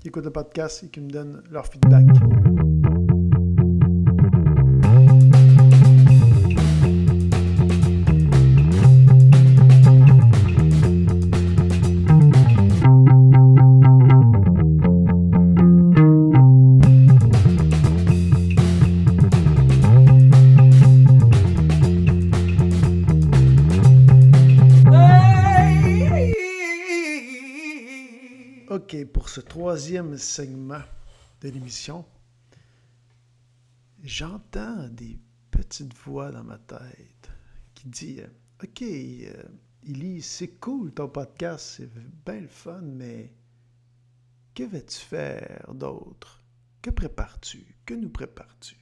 qui 0.00 0.08
écoute 0.08 0.24
le 0.24 0.32
podcast 0.32 0.82
et 0.82 0.88
qui 0.88 1.00
me 1.00 1.08
donne 1.08 1.40
leur 1.52 1.68
feedback. 1.68 2.04
Ce 29.26 29.40
troisième 29.40 30.16
segment 30.16 30.82
de 31.40 31.48
l'émission, 31.48 32.04
j'entends 34.02 34.88
des 34.88 35.18
petites 35.50 35.94
voix 35.94 36.30
dans 36.30 36.44
ma 36.44 36.58
tête 36.58 37.30
qui 37.74 37.88
disent 37.88 38.28
Ok, 38.62 38.82
euh, 38.82 39.42
Illy, 39.82 40.22
c'est 40.22 40.60
cool 40.60 40.92
ton 40.92 41.08
podcast, 41.08 41.74
c'est 41.76 41.90
bien 42.24 42.40
le 42.40 42.48
fun, 42.48 42.80
mais 42.82 43.32
que 44.54 44.62
vas-tu 44.62 45.00
faire 45.00 45.72
d'autre? 45.74 46.44
Que 46.80 46.90
prépares-tu? 46.90 47.76
Que 47.84 47.94
nous 47.94 48.10
prépares-tu 48.10 48.76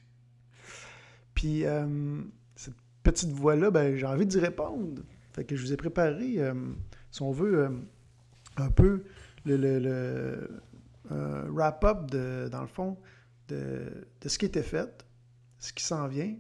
Puis, 1.35 1.65
euh, 1.65 2.21
cette 2.55 2.77
petite 3.03 3.31
voix-là, 3.31 3.71
ben, 3.71 3.97
j'ai 3.97 4.07
envie 4.07 4.27
d'y 4.27 4.39
répondre. 4.39 5.03
Fait 5.33 5.45
que 5.45 5.57
je 5.57 5.63
vous 5.63 5.73
ai 5.73 5.77
préparé, 5.77 6.39
euh, 6.39 6.55
si 7.11 7.23
on 7.23 7.33
veut, 7.33 7.71
un 8.57 8.71
peu 8.71 9.05
le, 9.45 10.49
wrap-up, 11.49 12.11
dans 12.11 12.61
le 12.61 12.67
fond, 12.67 12.99
de, 13.49 14.07
ce 14.27 14.39
qui 14.39 14.47
était 14.47 14.63
fait, 14.63 15.05
ce 15.59 15.73
qui 15.73 15.85
s'en 15.85 16.09
vient, 16.09 16.35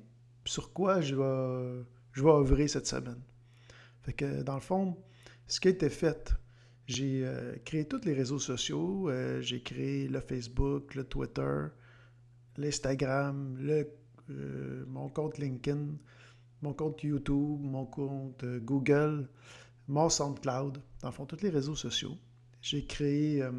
sur 0.45 0.73
quoi 0.73 1.01
je 1.01 1.15
vais, 1.15 1.85
je 2.13 2.23
vais 2.23 2.31
œuvrer 2.31 2.69
cette 2.69 2.87
semaine. 2.87 3.21
Fait 4.03 4.13
que, 4.13 4.43
dans 4.43 4.55
le 4.55 4.61
fond, 4.61 4.97
ce 5.47 5.61
qui 5.61 5.69
a 5.69 5.71
été 5.71 5.89
fait, 5.89 6.35
j'ai 6.87 7.23
euh, 7.25 7.57
créé 7.65 7.85
tous 7.85 8.05
les 8.05 8.13
réseaux 8.13 8.39
sociaux, 8.39 9.09
euh, 9.09 9.41
j'ai 9.41 9.63
créé 9.63 10.09
le 10.09 10.21
Facebook, 10.21 10.95
le 10.95 11.05
Twitter, 11.05 11.67
l'Instagram, 12.57 13.57
le, 13.61 13.89
euh, 14.31 14.85
mon 14.89 15.09
compte 15.09 15.39
LinkedIn, 15.39 15.95
mon 16.61 16.75
compte 16.75 17.03
YouTube, 17.03 17.61
mon 17.61 17.87
compte 17.87 18.45
Google, 18.45 19.29
mon 19.89 20.09
SoundCloud, 20.09 20.83
dans 21.01 21.09
le 21.09 21.13
fond, 21.13 21.27
tous 21.27 21.43
les 21.43 21.51
réseaux 21.51 21.77
sociaux. 21.77 22.17
J'ai 22.63 22.85
créé 22.85 23.43
euh, 23.43 23.51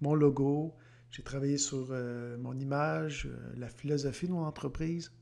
mon 0.00 0.14
logo, 0.14 0.74
j'ai 1.12 1.22
travaillé 1.22 1.58
sur 1.58 1.86
euh, 1.90 2.36
mon 2.38 2.58
image, 2.58 3.26
euh, 3.26 3.52
la 3.56 3.68
philosophie 3.68 4.26
de 4.26 4.32
mon 4.32 4.44
entreprise. 4.44 5.12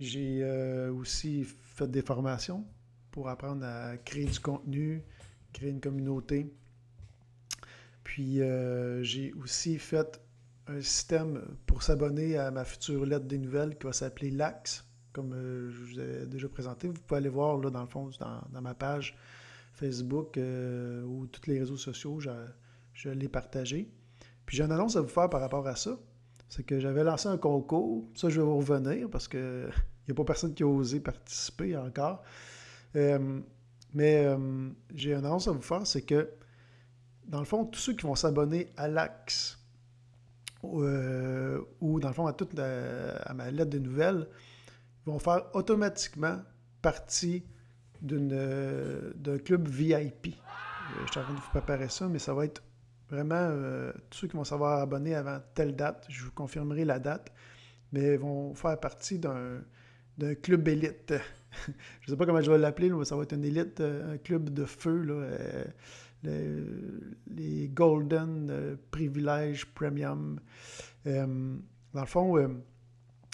J'ai 0.00 0.44
aussi 0.90 1.42
fait 1.44 1.90
des 1.90 2.02
formations 2.02 2.64
pour 3.10 3.28
apprendre 3.28 3.64
à 3.64 3.96
créer 3.96 4.26
du 4.26 4.38
contenu, 4.38 5.02
créer 5.52 5.70
une 5.70 5.80
communauté. 5.80 6.54
Puis 8.04 8.38
j'ai 9.02 9.32
aussi 9.42 9.76
fait 9.76 10.20
un 10.68 10.80
système 10.80 11.42
pour 11.66 11.82
s'abonner 11.82 12.36
à 12.36 12.52
ma 12.52 12.64
future 12.64 13.04
lettre 13.06 13.24
des 13.24 13.38
nouvelles 13.38 13.76
qui 13.76 13.86
va 13.86 13.92
s'appeler 13.92 14.30
LAX, 14.30 14.84
comme 15.12 15.34
je 15.68 15.76
vous 15.82 15.98
ai 15.98 16.26
déjà 16.26 16.48
présenté. 16.48 16.86
Vous 16.86 16.94
pouvez 16.94 17.18
aller 17.18 17.28
voir 17.28 17.56
là, 17.58 17.68
dans 17.68 17.82
le 17.82 17.88
fond, 17.88 18.08
dans 18.20 18.62
ma 18.62 18.74
page 18.74 19.16
Facebook 19.78 20.36
euh, 20.36 21.02
ou 21.04 21.26
tous 21.26 21.48
les 21.48 21.58
réseaux 21.58 21.76
sociaux, 21.76 22.20
je, 22.20 23.08
l'ai 23.08 23.28
partagé. 23.28 23.90
Puis 24.44 24.56
j'ai 24.56 24.64
une 24.64 24.72
annonce 24.72 24.96
à 24.96 25.00
vous 25.00 25.08
faire 25.08 25.30
par 25.30 25.40
rapport 25.40 25.66
à 25.66 25.76
ça. 25.76 25.98
C'est 26.48 26.64
que 26.64 26.80
j'avais 26.80 27.04
lancé 27.04 27.28
un 27.28 27.36
concours. 27.36 28.08
Ça, 28.14 28.28
je 28.28 28.40
vais 28.40 28.46
vous 28.46 28.58
revenir 28.58 29.08
parce 29.08 29.28
qu'il 29.28 29.40
n'y 30.08 30.12
a 30.12 30.14
pas 30.14 30.24
personne 30.24 30.54
qui 30.54 30.62
a 30.62 30.66
osé 30.66 31.00
participer 31.00 31.76
encore. 31.76 32.22
Euh, 32.96 33.40
mais 33.94 34.24
euh, 34.26 34.68
j'ai 34.94 35.12
une 35.12 35.24
annonce 35.24 35.48
à 35.48 35.52
vous 35.52 35.62
faire, 35.62 35.86
c'est 35.86 36.02
que, 36.02 36.30
dans 37.26 37.38
le 37.38 37.44
fond, 37.44 37.64
tous 37.64 37.80
ceux 37.80 37.94
qui 37.94 38.06
vont 38.06 38.14
s'abonner 38.14 38.72
à 38.76 38.88
l'Axe 38.88 39.58
ou, 40.62 40.80
dans 40.80 42.08
le 42.08 42.14
fond, 42.14 42.26
à, 42.26 42.32
toute 42.32 42.58
à 42.58 43.32
ma 43.32 43.50
lettre 43.50 43.70
de 43.70 43.78
nouvelles, 43.78 44.26
vont 45.06 45.18
faire 45.18 45.44
automatiquement 45.54 46.38
partie 46.82 47.44
d'un 48.00 49.38
club 49.38 49.68
VIP. 49.68 50.26
Euh, 50.28 51.02
je 51.06 51.10
suis 51.10 51.20
en 51.20 51.24
train 51.24 51.34
de 51.34 51.38
vous 51.38 51.50
préparer 51.50 51.88
ça, 51.88 52.08
mais 52.08 52.18
ça 52.18 52.34
va 52.34 52.44
être 52.44 52.62
vraiment 53.10 53.34
euh, 53.36 53.92
tous 54.10 54.18
ceux 54.18 54.28
qui 54.28 54.36
vont 54.36 54.44
savoir 54.44 54.80
abonner 54.80 55.14
avant 55.14 55.38
telle 55.54 55.74
date. 55.76 56.06
Je 56.08 56.24
vous 56.24 56.32
confirmerai 56.32 56.84
la 56.84 56.98
date, 56.98 57.32
mais 57.92 58.16
vont 58.16 58.54
faire 58.54 58.78
partie 58.78 59.18
d'un 59.18 60.34
club 60.42 60.68
élite. 60.68 61.12
je 62.00 62.06
ne 62.06 62.14
sais 62.14 62.16
pas 62.16 62.26
comment 62.26 62.40
je 62.40 62.50
vais 62.50 62.58
l'appeler, 62.58 62.90
mais 62.90 63.04
ça 63.04 63.16
va 63.16 63.22
être 63.22 63.34
une 63.34 63.44
élite, 63.44 63.80
un 63.80 64.18
club 64.18 64.50
de 64.50 64.64
feu. 64.64 65.06
les 66.22 67.68
Golden 67.68 68.76
Privilege 68.90 69.66
Premium. 69.74 70.40
dans 71.04 72.00
le 72.00 72.06
fond, 72.06 72.36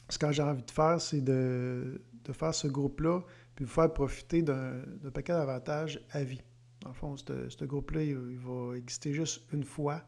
ce 0.09 0.19
que 0.19 0.33
j'ai 0.33 0.43
envie 0.43 0.63
de 0.63 0.71
faire, 0.71 1.01
c'est 1.01 1.21
de, 1.21 2.01
faire 2.33 2.55
ce 2.55 2.69
groupe-là 2.69 3.21
puis 3.55 3.65
vous 3.65 3.71
faire 3.71 3.93
profiter 3.93 4.43
d'un 4.43 4.83
paquet 5.13 5.33
d'avantages 5.33 6.01
à 6.11 6.25
vie. 6.25 6.43
Dans 6.81 6.89
le 6.89 6.95
fond, 6.95 7.17
ce 7.17 7.65
groupe-là, 7.65 8.03
il, 8.03 8.17
va 8.17 8.77
exister 8.77 9.13
juste 9.13 9.43
une 9.53 9.65
fois. 9.65 10.03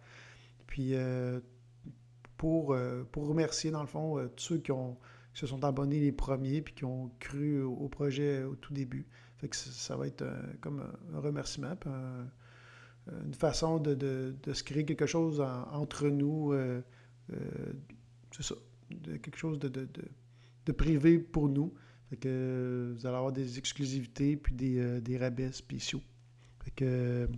Puis 0.66 0.94
euh, 0.94 1.40
pour, 2.36 2.74
euh, 2.74 3.04
pour 3.12 3.28
remercier, 3.28 3.70
dans 3.70 3.80
le 3.80 3.86
fond, 3.86 4.18
euh, 4.18 4.28
tous 4.28 4.44
ceux 4.44 4.58
qui, 4.58 4.72
se 5.32 5.46
sont 5.46 5.64
abonnés 5.64 6.00
les 6.00 6.12
premiers 6.12 6.62
puis 6.62 6.74
qui 6.74 6.84
ont 6.84 7.10
cru 7.20 7.62
au, 7.62 7.88
projet 7.88 8.42
au 8.42 8.56
tout 8.56 8.72
début. 8.72 9.06
Fait 9.36 9.48
que 9.48 9.56
ça, 9.56 9.96
va 9.96 10.06
être 10.06 10.24
comme 10.62 10.82
un, 11.12 11.20
remerciement, 11.20 11.76
une 13.06 13.34
façon 13.34 13.78
de, 13.78 14.34
se 14.50 14.62
créer 14.62 14.86
quelque 14.86 15.04
chose 15.04 15.40
entre 15.72 16.08
nous. 16.08 16.54
c'est 18.32 18.42
ça, 18.42 18.54
quelque 19.04 19.36
chose 19.36 19.58
de 19.58 20.72
privé 20.72 21.18
pour 21.18 21.50
nous. 21.50 21.74
Fait 22.10 22.16
que 22.16 22.94
vous 22.96 23.06
allez 23.06 23.16
avoir 23.16 23.32
des 23.32 23.58
exclusivités 23.58 24.36
puis 24.36 24.54
des, 24.54 24.78
euh, 24.78 25.00
des 25.00 25.18
rabais 25.18 25.50
spéciaux. 25.52 26.00
Fait 26.64 26.70
que 26.70 27.28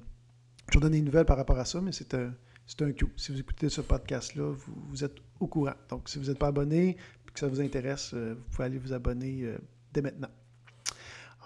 je 0.68 0.74
vous 0.74 0.80
donne 0.80 0.92
des 0.92 1.00
nouvelles 1.00 1.24
par 1.24 1.38
rapport 1.38 1.58
à 1.58 1.64
ça, 1.64 1.80
mais 1.80 1.92
c'est 1.92 2.12
un, 2.14 2.34
c'est 2.66 2.82
un 2.82 2.92
coup. 2.92 3.08
Si 3.16 3.32
vous 3.32 3.40
écoutez 3.40 3.70
ce 3.70 3.80
podcast-là, 3.80 4.54
vous, 4.90 5.04
êtes 5.04 5.16
au 5.40 5.46
courant. 5.46 5.74
Donc, 5.88 6.08
si 6.08 6.18
vous 6.18 6.26
n'êtes 6.26 6.38
pas 6.38 6.48
abonné 6.48 6.90
et 6.90 6.96
que 7.32 7.40
ça 7.40 7.48
vous 7.48 7.60
intéresse, 7.62 8.10
euh, 8.12 8.34
vous 8.34 8.44
pouvez 8.50 8.64
aller 8.64 8.78
vous 8.78 8.92
abonner 8.92 9.44
euh, 9.44 9.56
dès 9.94 10.02
maintenant. 10.02 10.28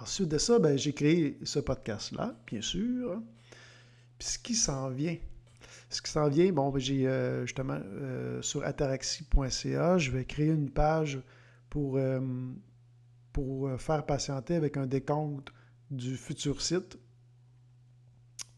Ensuite 0.01 0.29
de 0.29 0.39
ça, 0.39 0.59
ben, 0.59 0.77
j'ai 0.77 0.93
créé 0.93 1.39
ce 1.45 1.61
podcast-là, 1.61 2.35
bien 2.49 2.61
sûr. 2.61 3.23
Puis 4.19 4.29
ce 4.29 4.39
qui 4.39 4.57
s'en 4.57 4.91
vient, 4.91 5.17
ce 5.91 6.03
qui 6.03 6.11
s'en 6.11 6.29
vient, 6.29 6.51
bon, 6.51 6.71
ben, 6.71 6.81
j'ai 6.81 7.09
justement 7.43 7.79
sur 8.41 8.65
ataraxi.ca, 8.65 9.99
je 9.99 10.11
vais 10.11 10.25
créer 10.25 10.49
une 10.49 10.71
page 10.71 11.21
pour 11.71 11.99
pour 13.33 13.69
euh, 13.69 13.79
faire 13.79 14.05
patienter 14.05 14.55
avec 14.55 14.77
un 14.77 14.87
décompte 14.87 15.53
du 15.91 16.17
futur 16.17 16.61
site 16.61 16.99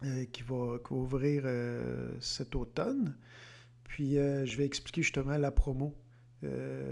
euh, 0.05 0.25
qui, 0.27 0.43
va, 0.43 0.79
ouvrir 0.91 1.43
euh, 1.45 2.11
cet 2.21 2.55
automne. 2.55 3.17
Puis 3.85 4.15
je 4.15 4.57
vais 4.57 4.65
expliquer 4.65 5.03
justement 5.03 5.37
la 5.37 5.53
promo 5.53 5.95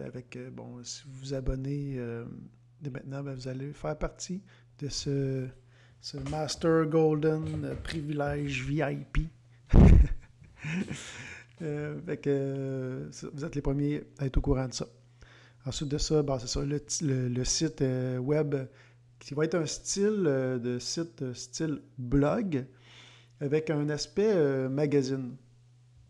avec, 0.07 0.39
bon, 0.53 0.83
si 0.85 1.03
vous 1.05 1.13
vous 1.19 1.35
abonnez 1.35 1.99
dès 2.81 2.91
maintenant, 2.91 3.25
ben, 3.25 3.35
vous 3.35 3.49
allez 3.49 3.73
faire 3.73 3.99
partie 3.99 4.41
de 4.79 4.89
ce, 4.89 5.49
ce 6.01 6.17
Master 6.31 6.87
Golden 6.87 7.75
Privilège 7.83 8.65
VIP. 8.65 9.19
Fait 11.59 12.29
vous 13.33 13.45
êtes 13.45 13.57
les 13.57 13.63
premiers 13.63 14.05
à 14.19 14.27
être 14.27 14.37
au 14.37 14.43
courant 14.43 14.69
de 14.69 14.75
ça. 14.75 14.87
Ensuite 15.65 15.91
de 15.91 15.99
ça, 15.99 16.23
ben, 16.23 16.39
c'est 16.41 16.49
ça, 16.49 16.61
le, 16.65 17.45
site 17.45 17.83
euh, 17.83 18.19
web 18.19 18.57
qui 19.21 19.35
va 19.35 19.45
être 19.45 19.55
un 19.55 19.67
style 19.67 20.25
euh, 20.27 20.59
de 20.59 20.81
site 20.81 21.23
euh, 21.23 21.35
style 21.35 21.83
blog 21.99 22.67
avec 23.41 23.71
un 23.71 23.89
aspect 23.89 24.69
magazine. 24.69 25.37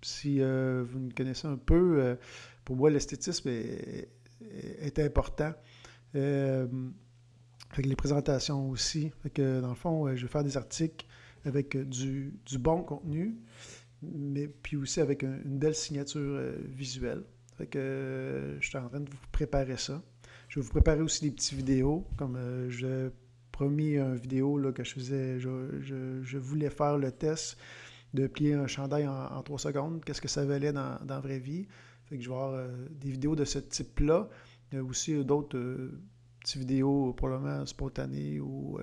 Si 0.03 0.41
vous 0.41 0.99
me 0.99 1.15
connaissez 1.15 1.47
un 1.47 1.57
peu, 1.57 2.19
pour 2.63 2.77
moi, 2.77 2.91
l'esthétisme 2.91 3.49
est, 3.49 4.99
important. 4.99 5.55
Les 6.13 6.69
présentations 7.97 8.69
aussi. 8.69 9.13
Fait 9.23 9.31
que, 9.31 9.63
dans 9.63 9.71
le 9.71 9.75
fond, 9.75 10.15
je 10.15 10.21
vais 10.21 10.31
faire 10.31 10.45
des 10.45 10.59
articles 10.59 11.07
avec 11.47 11.75
du, 11.89 12.35
du 12.45 12.59
bon 12.59 12.83
contenu, 12.83 13.39
mais 14.03 14.47
puis 14.47 14.77
aussi 14.77 15.01
avec 15.01 15.23
une 15.23 15.59
belle 15.59 15.75
signature 15.75 16.39
visuelle. 16.69 17.25
Que 17.71 18.57
je 18.61 18.67
suis 18.67 18.79
en 18.79 18.89
train 18.89 19.01
de 19.01 19.11
vous 19.11 19.17
préparer 19.31 19.77
ça. 19.77 20.03
Je 20.53 20.61
vais 20.61 20.67
vous 20.67 20.71
préparer 20.73 21.01
aussi 21.01 21.25
des 21.25 21.31
petites 21.31 21.55
vidéos, 21.55 22.07
comme 22.19 22.37
euh, 22.37 22.69
je 22.69 23.11
promis 23.53 23.97
une 23.97 24.17
vidéo 24.17 24.59
là, 24.59 24.71
que 24.71 24.85
je 24.85 24.93
faisais, 24.93 25.41
je, 25.41 26.37
voulais 26.37 26.69
faire 26.69 26.99
le 26.99 27.11
test 27.11 27.57
de 28.13 28.27
plier 28.27 28.53
un 28.53 28.67
chandail 28.67 29.09
en, 29.09 29.43
trois 29.43 29.59
secondes, 29.59 30.05
qu'est-ce 30.05 30.21
que 30.21 30.29
ça 30.29 30.45
valait 30.45 30.73
dans, 30.73 30.99
la 31.09 31.21
vraie 31.21 31.39
vie. 31.39 31.67
Fait 32.05 32.19
que 32.19 32.23
je 32.23 32.29
vais 32.29 32.35
avoir 32.35 32.53
euh, 32.53 32.69
des 32.91 33.11
vidéos 33.11 33.35
de 33.35 33.47
ce 33.47 33.61
type-là. 33.61 34.29
Il 34.71 34.77
y 34.77 34.79
a 34.79 34.85
aussi 34.85 35.25
d'autres 35.25 35.57
euh, 35.57 36.03
petites 36.41 36.59
vidéos 36.59 37.15
probablement 37.15 37.65
spontanées 37.65 38.39
ou, 38.39 38.79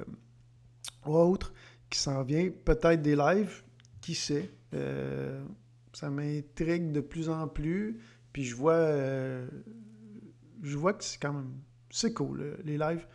autres 1.05 1.53
qui 1.89 1.99
s'en 1.99 2.23
viennent. 2.23 2.51
Peut-être 2.51 3.03
des 3.03 3.15
lives, 3.15 3.63
qui 4.01 4.15
sait. 4.15 4.49
ça 5.93 6.09
m'intrigue 6.09 6.91
de 6.91 7.01
plus 7.01 7.29
en 7.29 7.47
plus. 7.47 7.99
Puis 8.33 8.45
je 8.45 8.55
vois 8.55 8.87
je 10.61 10.77
vois 10.77 10.93
que 10.93 11.03
c'est 11.03 11.19
quand 11.19 11.33
même. 11.33 11.53
C'est 11.89 12.13
cool, 12.13 12.57
les 12.63 12.77
lives. 12.77 13.05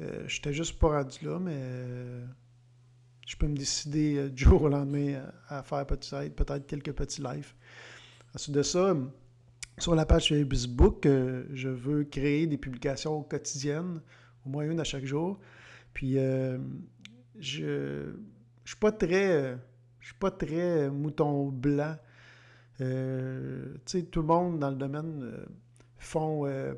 Euh, 0.00 0.24
J'étais 0.26 0.52
juste 0.52 0.78
pas 0.78 0.88
rendu 0.88 1.24
là, 1.24 1.38
mais 1.38 1.56
euh, 1.56 2.24
je 3.26 3.36
peux 3.36 3.46
me 3.46 3.56
décider 3.56 4.16
euh, 4.16 4.30
du 4.30 4.44
jour 4.44 4.62
au 4.62 4.68
lendemain 4.68 5.22
à, 5.48 5.62
faire 5.62 5.86
peut-être 5.86 6.66
quelques 6.66 6.92
petits 6.92 7.22
lives. 7.22 7.54
Ensuite 8.34 8.54
de 8.54 8.62
ça, 8.62 8.96
sur 9.78 9.94
la 9.94 10.06
page 10.06 10.28
Facebook, 10.28 11.06
euh, 11.06 11.44
je 11.52 11.68
veux 11.68 12.04
créer 12.04 12.46
des 12.46 12.58
publications 12.58 13.22
quotidiennes, 13.22 14.00
au 14.44 14.48
moins 14.48 14.64
une 14.64 14.80
à 14.80 14.84
chaque 14.84 15.04
jour. 15.04 15.38
Puis 15.92 16.14
je 16.14 17.64
ne. 17.64 18.12
Je 18.60 18.70
suis 20.10 20.18
pas 20.18 20.30
très 20.30 20.90
mouton 20.90 21.48
blanc. 21.50 21.96
Sais, 22.78 24.02
tout 24.10 24.20
le 24.20 24.26
monde 24.26 24.58
dans 24.58 24.70
le 24.70 24.76
domaine 24.76 25.46
font, 26.04 26.46
euh, 26.46 26.74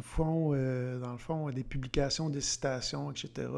font 0.00 0.52
euh, 0.54 0.98
dans 1.00 1.12
le 1.12 1.18
fond, 1.18 1.50
des 1.50 1.64
publications, 1.64 2.30
des 2.30 2.40
citations, 2.40 3.10
etc. 3.10 3.48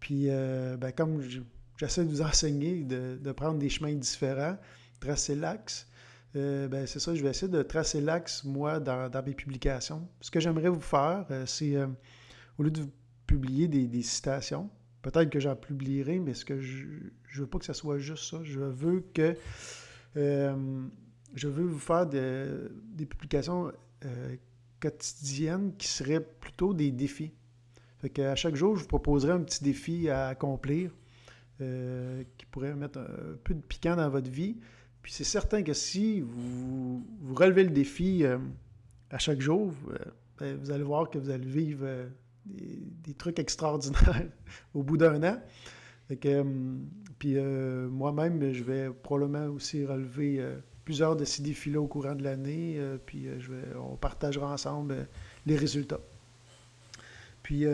Puis, 0.00 0.26
euh, 0.28 0.76
ben, 0.76 0.92
comme 0.92 1.20
j'essaie 1.76 2.04
de 2.04 2.10
vous 2.10 2.22
enseigner 2.22 2.84
de, 2.84 3.32
prendre 3.32 3.58
des 3.58 3.68
chemins 3.68 3.94
différents, 3.94 4.56
tracer 5.00 5.34
l'axe, 5.34 5.88
ben, 6.34 6.84
c'est 6.86 6.98
ça, 6.98 7.14
je 7.14 7.22
vais 7.22 7.30
essayer 7.30 7.50
de 7.50 7.62
tracer 7.62 8.00
l'axe, 8.00 8.42
moi, 8.42 8.80
dans, 8.80 9.22
mes 9.24 9.34
publications. 9.34 10.08
Ce 10.20 10.30
que 10.30 10.40
j'aimerais 10.40 10.68
vous 10.68 10.80
faire, 10.80 11.26
c'est, 11.46 11.76
au 12.58 12.62
lieu 12.64 12.72
de 12.72 12.86
publier 13.26 13.68
des, 13.68 14.02
citations, 14.02 14.68
peut-être 15.02 15.30
que 15.30 15.38
j'en 15.38 15.54
publierai, 15.54 16.18
mais 16.18 16.34
ce 16.34 16.44
que 16.44 16.60
je 16.60 16.86
ne 16.86 17.40
veux 17.40 17.46
pas 17.46 17.58
que 17.60 17.64
ce 17.64 17.72
soit 17.72 17.98
juste 17.98 18.30
ça. 18.30 18.38
Je 18.42 18.58
veux 18.58 19.04
que 19.14 19.36
je 20.14 21.48
veux 21.48 21.64
vous 21.64 21.78
faire 21.78 22.06
des 22.06 23.06
publications 23.06 23.72
euh, 24.04 24.36
quotidiennes 24.80 25.74
qui 25.78 25.88
seraient 25.88 26.20
plutôt 26.20 26.74
des 26.74 26.90
défis. 26.90 27.32
Fait 27.98 28.10
qu'à 28.10 28.36
chaque 28.36 28.54
jour, 28.54 28.76
je 28.76 28.82
vous 28.82 28.88
proposerai 28.88 29.32
un 29.32 29.40
petit 29.40 29.64
défi 29.64 30.10
à 30.10 30.28
accomplir 30.28 30.90
euh, 31.62 32.22
qui 32.36 32.44
pourrait 32.46 32.74
mettre 32.74 32.98
un 32.98 33.36
peu 33.42 33.54
de 33.54 33.62
piquant 33.62 33.96
dans 33.96 34.10
votre 34.10 34.30
vie. 34.30 34.58
Puis 35.00 35.12
c'est 35.12 35.24
certain 35.24 35.62
que 35.62 35.72
si 35.72 36.20
vous, 36.20 37.06
relevez 37.34 37.64
le 37.64 37.70
défi 37.70 38.24
euh, 38.24 38.36
à 39.10 39.18
chaque 39.18 39.40
jour, 39.40 39.72
ben, 40.38 40.56
vous 40.56 40.70
allez 40.70 40.84
voir 40.84 41.08
que 41.08 41.18
vous 41.18 41.30
allez 41.30 41.46
vivre 41.46 41.86
des, 42.44 43.14
trucs 43.14 43.38
extraordinaires 43.38 44.28
au 44.74 44.82
bout 44.82 44.98
d'un 44.98 45.22
an. 45.22 45.40
Que, 46.20 46.44
puis 47.18 47.36
moi-même, 47.36 48.52
je 48.52 48.62
vais 48.62 48.90
probablement 48.90 49.46
aussi 49.46 49.84
relever 49.84 50.42
plusieurs 50.84 51.16
de 51.16 51.24
ces 51.24 51.42
défis-là 51.42 51.80
au 51.80 51.86
courant 51.86 52.14
de 52.14 52.22
l'année, 52.22 52.76
euh, 52.78 52.98
puis 53.04 53.26
euh, 53.26 53.38
on 53.76 53.96
partagera 53.96 54.52
ensemble 54.52 54.92
euh, 54.92 55.04
les 55.46 55.56
résultats. 55.56 56.00
Puis 57.42 57.66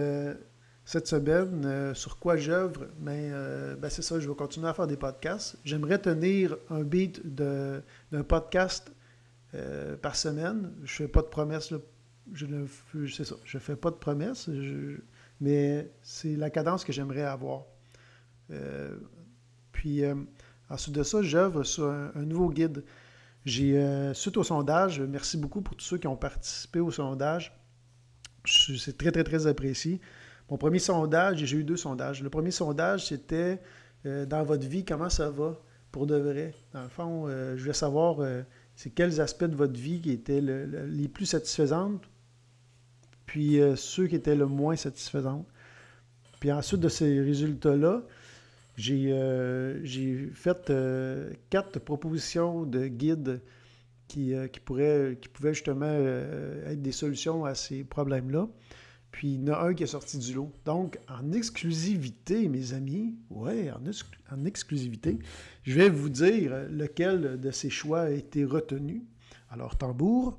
cette 0.84 1.06
semaine, 1.06 1.94
sur 1.94 2.18
quoi 2.18 2.36
j'œuvre, 2.36 2.88
ben, 2.98 3.76
ben, 3.76 3.88
c'est 3.88 4.02
ça, 4.02 4.18
je 4.18 4.28
vais 4.28 4.34
continuer 4.34 4.66
à 4.66 4.74
faire 4.74 4.88
des 4.88 4.96
podcasts. 4.96 5.56
J'aimerais 5.64 6.00
tenir 6.00 6.56
un 6.70 6.82
beat 6.82 7.22
d'un 7.24 8.24
podcast 8.26 8.90
par 10.02 10.16
semaine. 10.16 10.72
Je 10.82 10.92
fais 10.92 11.06
pas 11.06 11.22
de 11.22 11.28
promesses, 11.28 11.70
ne 11.70 12.66
fais 12.66 13.76
pas 13.76 13.92
de 13.92 13.96
promesses, 13.96 14.50
mais 15.40 15.88
c'est 16.02 16.34
la 16.34 16.50
cadence 16.50 16.84
que 16.84 16.92
j'aimerais 16.92 17.22
avoir. 17.22 17.66
Puis 19.72 20.02
Ensuite 20.70 20.94
de 20.94 21.02
ça, 21.02 21.20
j'œuvre 21.20 21.64
sur 21.64 21.90
un, 21.90 22.12
nouveau 22.22 22.48
guide. 22.48 22.84
J'ai, 23.44 23.76
euh, 23.76 24.14
suite 24.14 24.36
au 24.36 24.44
sondage, 24.44 25.00
merci 25.00 25.36
beaucoup 25.36 25.62
pour 25.62 25.74
tous 25.76 25.84
ceux 25.84 25.98
qui 25.98 26.06
ont 26.06 26.16
participé 26.16 26.78
au 26.78 26.92
sondage. 26.92 27.52
C'est 28.46 28.96
très, 28.96 29.10
très, 29.10 29.24
très 29.24 29.48
apprécié. 29.48 30.00
Mon 30.48 30.56
premier 30.56 30.78
sondage, 30.78 31.44
j'ai 31.44 31.56
eu 31.56 31.64
deux 31.64 31.76
sondages. 31.76 32.22
Le 32.22 32.30
premier 32.30 32.52
sondage, 32.52 33.06
c'était 33.06 33.60
euh, 34.06 34.26
dans 34.26 34.44
votre 34.44 34.66
vie, 34.66 34.84
comment 34.84 35.10
ça 35.10 35.28
va 35.28 35.60
pour 35.90 36.06
de 36.06 36.14
vrai? 36.14 36.54
Dans 36.72 36.82
le 36.82 36.88
fond, 36.88 37.26
euh, 37.26 37.56
je 37.56 37.62
voulais 37.62 37.74
savoir 37.74 38.18
c'est 38.76 38.90
quels 38.90 39.20
aspects 39.20 39.44
de 39.44 39.56
votre 39.56 39.78
vie 39.78 40.00
qui 40.00 40.12
étaient 40.12 40.40
les 40.40 41.08
plus 41.08 41.26
satisfaisantes, 41.26 42.02
puis 43.26 43.60
ceux 43.74 44.06
qui 44.06 44.14
étaient 44.14 44.36
le 44.36 44.46
moins 44.46 44.76
satisfaisantes. 44.76 45.46
Puis 46.38 46.52
ensuite 46.52 46.80
de 46.80 46.88
ces 46.88 47.20
résultats-là, 47.20 48.02
euh, 48.88 49.80
j'ai 49.84 50.30
fait 50.34 50.70
euh, 50.70 51.32
quatre 51.50 51.78
propositions 51.78 52.64
de 52.64 52.86
guides 52.86 53.42
qui, 54.08 54.34
euh, 54.34 54.46
qui, 54.48 54.60
qui 54.60 55.28
pouvaient 55.28 55.54
justement 55.54 55.92
être 56.66 56.82
des 56.82 56.92
solutions 56.92 57.44
à 57.44 57.54
ces 57.54 57.84
problèmes-là. 57.84 58.48
Puis 59.10 59.34
il 59.34 59.48
y 59.48 59.50
en 59.50 59.54
a 59.54 59.66
un 59.66 59.74
qui 59.74 59.82
est 59.82 59.88
sorti 59.88 60.18
du 60.18 60.34
lot. 60.34 60.52
Donc, 60.64 60.98
en 61.08 61.32
exclusivité, 61.32 62.48
mes 62.48 62.74
amis, 62.74 63.16
ouais, 63.30 63.70
en 64.30 64.44
exclusivité, 64.44 65.18
je 65.64 65.74
vais 65.74 65.88
vous 65.88 66.08
dire 66.08 66.52
lequel 66.70 67.40
de 67.40 67.50
ces 67.50 67.70
choix 67.70 68.02
a 68.02 68.10
été 68.10 68.44
retenu. 68.44 69.02
Alors, 69.50 69.76
tambour. 69.76 70.36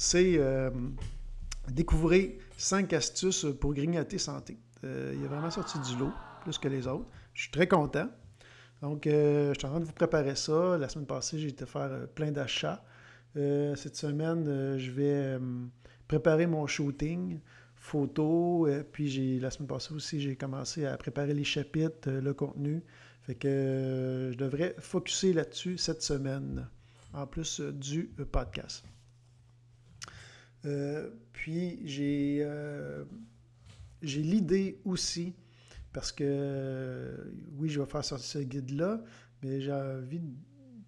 C'est 0.00 0.38
euh, 0.38 0.70
découvrir 1.68 2.30
cinq 2.56 2.94
astuces 2.94 3.44
pour 3.60 3.74
grignoter 3.74 4.16
santé. 4.16 4.56
Euh, 4.82 5.12
il 5.14 5.22
est 5.22 5.28
vraiment 5.28 5.50
sorti 5.50 5.78
du 5.78 5.98
lot, 5.98 6.10
plus 6.42 6.56
que 6.56 6.68
les 6.68 6.86
autres. 6.86 7.04
Je 7.34 7.42
suis 7.42 7.50
très 7.50 7.68
content. 7.68 8.08
Donc, 8.80 9.06
euh, 9.06 9.52
je 9.52 9.58
suis 9.58 9.66
en 9.66 9.72
train 9.72 9.80
de 9.80 9.84
vous 9.84 9.92
préparer 9.92 10.36
ça. 10.36 10.78
La 10.78 10.88
semaine 10.88 11.06
passée, 11.06 11.38
j'ai 11.38 11.48
été 11.48 11.66
faire 11.66 12.08
plein 12.14 12.30
d'achats. 12.32 12.82
cette 13.34 13.94
semaine, 13.94 14.78
je 14.78 14.90
vais 14.90 15.38
préparer 16.08 16.46
mon 16.46 16.66
shooting 16.66 17.38
photo. 17.76 18.66
puis, 18.92 19.38
la 19.38 19.50
semaine 19.50 19.68
passée 19.68 19.92
aussi, 19.92 20.18
j'ai 20.18 20.34
commencé 20.34 20.86
à 20.86 20.96
préparer 20.96 21.34
les 21.34 21.44
chapitres, 21.44 22.10
le 22.10 22.32
contenu. 22.32 22.82
Fait 23.24 23.34
que 23.34 24.30
je 24.32 24.38
devrais 24.38 24.74
focuser 24.78 25.34
là-dessus 25.34 25.76
cette 25.76 26.00
semaine, 26.02 26.66
en 27.12 27.26
plus 27.26 27.60
du 27.60 28.04
podcast. 28.32 28.82
Euh, 30.66 31.10
puis 31.32 31.80
j'ai 31.86 32.40
euh, 32.42 33.04
j'ai 34.02 34.22
l'idée 34.22 34.80
aussi, 34.84 35.34
parce 35.92 36.12
que 36.12 37.32
oui, 37.56 37.68
je 37.68 37.80
vais 37.80 37.86
faire 37.86 38.04
sortir 38.04 38.26
ce 38.26 38.38
guide-là, 38.38 39.02
mais 39.42 39.60
j'ai 39.60 39.72
envie 39.72 40.20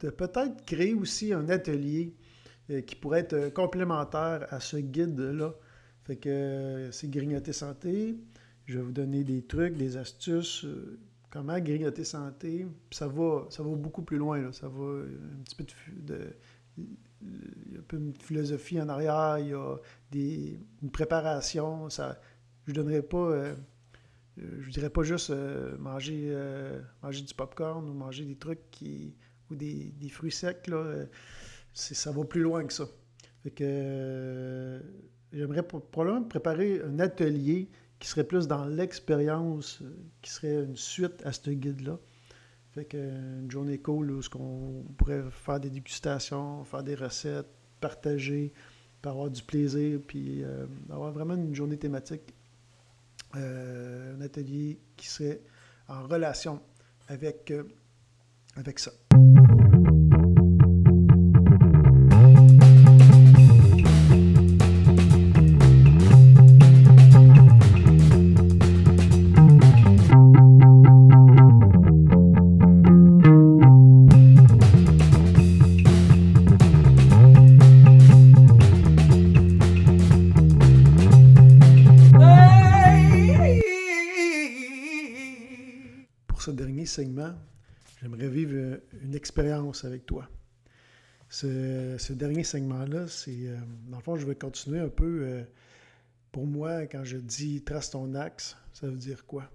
de 0.00 0.11
peut-être 0.11 0.64
créer 0.64 0.94
aussi 0.94 1.32
un 1.32 1.48
atelier 1.48 2.14
euh, 2.70 2.80
qui 2.82 2.94
pourrait 2.96 3.20
être 3.20 3.52
complémentaire 3.54 4.46
à 4.50 4.61
ce 4.61 4.76
guide-là. 4.76 5.54
Fait 6.04 6.16
que 6.16 6.88
c'est 6.90 7.11
grignoter 7.11 7.52
santé. 7.52 8.16
Je 8.66 8.78
vais 8.78 8.85
vous 8.85 8.92
donner 8.92 9.24
des 9.24 9.42
trucs, 9.42 9.76
des 9.76 9.96
astuces, 9.96 10.66
comment 11.30 11.58
grignoter 11.58 12.04
santé. 12.04 12.66
ça 12.90 13.06
va, 13.08 13.46
ça 13.50 13.62
va 13.62 13.70
beaucoup 13.74 14.02
plus 14.02 14.18
loin. 14.18 14.40
Là. 14.40 14.52
Ça 14.52 14.68
va 14.68 15.02
un 15.02 15.42
petit 15.44 15.56
peu 15.56 15.64
de 15.96 16.37
il 17.66 17.72
y 17.72 17.76
a 17.76 17.80
un 17.80 17.82
peu 17.82 17.96
une 17.96 18.14
philosophie 18.14 18.80
en 18.80 18.88
arrière, 18.88 19.38
il 19.38 19.48
y 19.48 19.54
a 19.54 19.76
des, 20.11 20.61
une 20.82 20.90
préparation. 20.90 21.88
Ça, 21.90 22.20
je 22.66 22.72
donnerais 22.72 23.02
pas, 23.02 23.16
euh, 23.18 23.54
je 24.37 24.70
dirais 24.70 24.90
pas 24.90 25.02
juste 25.02 25.30
euh, 25.30 25.76
manger, 25.78 26.28
euh, 26.30 26.80
manger 27.02 27.22
du 27.22 27.35
popcorn 27.35 27.88
ou 27.88 27.92
manger 27.92 28.24
des 28.24 28.37
trucs 28.37 28.70
qui, 28.70 29.14
ou 29.50 29.54
des, 29.54 29.92
fruits 30.11 30.32
secs, 30.32 30.66
là, 30.68 31.06
ça 31.72 32.11
va 32.12 32.24
plus 32.24 32.42
loin 32.42 32.64
que 32.64 32.72
ça. 32.72 32.87
Fait 33.42 33.50
que 33.50 34.80
j'aimerais 35.32 35.62
probablement 35.62 36.22
préparer 36.22 36.80
un 36.82 36.98
atelier 37.00 37.68
qui 37.98 38.08
serait 38.08 38.24
plus 38.24 38.46
dans 38.48 38.64
l'expérience, 38.64 39.82
qui 40.22 40.30
serait 40.30 40.64
une 40.64 40.76
suite 40.76 41.24
à 41.24 41.32
ce 41.32 41.50
guide-là. 41.50 41.98
Fait 42.74 42.85
que 42.85 42.96
une 42.96 43.50
journée 43.50 43.78
cool 43.78 44.11
où 44.12 44.20
on 44.38 44.82
pourrait 44.96 45.24
faire 45.30 45.61
des 45.61 45.70
dégustations, 45.70 46.64
faire 46.64 46.82
des 46.82 46.94
recettes, 46.94 47.48
partager, 47.80 48.52
avoir 49.04 49.30
du 49.30 49.42
plaisir, 49.42 50.00
puis 50.06 50.42
avoir 50.90 51.12
vraiment 51.12 51.35
une 51.35 51.54
journée 51.54 51.76
thématique 51.76 52.32
euh, 53.35 54.14
un 54.14 54.20
atelier 54.20 54.78
qui 54.94 55.06
serait 55.06 55.40
en 55.88 56.06
relation 56.06 56.61
avec, 57.08 57.50
euh, 57.50 57.64
avec 58.56 58.78
ça. 58.78 58.92
Expérience 89.33 89.87
avec 89.87 90.05
toi. 90.05 90.29
Ce, 91.31 92.12
dernier 92.12 92.45
segment-là, 92.45 93.09
c'est. 93.09 93.47
Euh, 93.47 93.57
dans 93.88 93.97
le 93.97 94.03
fond, 94.03 94.16
je 94.16 94.27
vais 94.27 94.35
continuer 94.35 94.79
un 94.79 94.90
peu. 94.90 95.23
Euh, 95.23 95.42
pour 96.33 96.47
moi, 96.47 96.83
quand 96.87 97.03
je 97.03 97.16
dis 97.16 97.62
trace 97.62 97.88
ton 97.88 98.14
axe, 98.14 98.59
ça 98.75 98.88
veut 98.88 98.99
dire 98.99 99.25
quoi? 99.25 99.51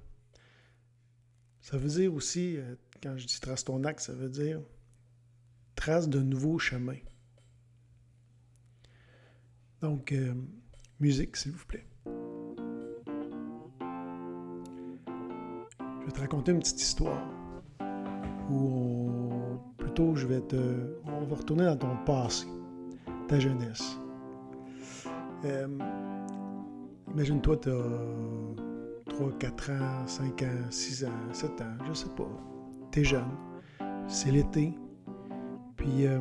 Ça 1.62 1.78
veut 1.78 1.90
dire 1.90 2.12
aussi, 2.12 2.58
euh, 2.58 2.74
quand 3.04 3.16
je 3.18 3.28
dis 3.28 3.40
trace 3.40 3.64
ton 3.66 3.84
axe, 3.84 4.08
ça 4.08 4.14
veut 4.14 4.30
dire 4.30 4.60
trace 5.76 6.10
de 6.10 6.22
nouveaux 6.22 6.58
chemins. 6.58 6.98
Donc, 9.82 10.12
musique, 11.00 11.38
s'il 11.38 11.52
vous 11.52 11.66
plaît. 11.68 11.86
Je 15.80 16.06
vais 16.08 16.12
te 16.12 16.20
raconter 16.20 16.52
une 16.52 16.60
petite 16.60 16.82
histoire 16.82 17.30
où 18.50 19.07
je 20.16 20.28
vais 20.28 20.42
te. 20.42 20.56
On 21.06 21.26
va 21.26 21.36
retourner 21.36 21.66
dans 21.66 21.78
ton 21.78 21.98
passé, 22.06 22.46
ta 23.28 23.40
jeunesse. 23.40 24.00
Euh, 25.46 25.68
imagine-toi, 27.14 27.58
tu 27.58 27.70
as 27.70 29.10
3, 29.10 29.32
4 29.40 29.72
ans, 29.72 30.08
5 30.08 30.42
ans, 30.44 30.46
6 30.70 31.06
ans, 31.06 31.34
7 31.34 31.62
ans, 31.62 31.86
je 31.88 31.94
sais 31.94 32.10
pas. 32.16 32.30
Tu 32.92 33.00
es 33.00 33.04
jeune. 33.04 33.32
C'est 34.08 34.32
l'été. 34.32 34.74
Puis, 35.76 36.06
euh, 36.06 36.20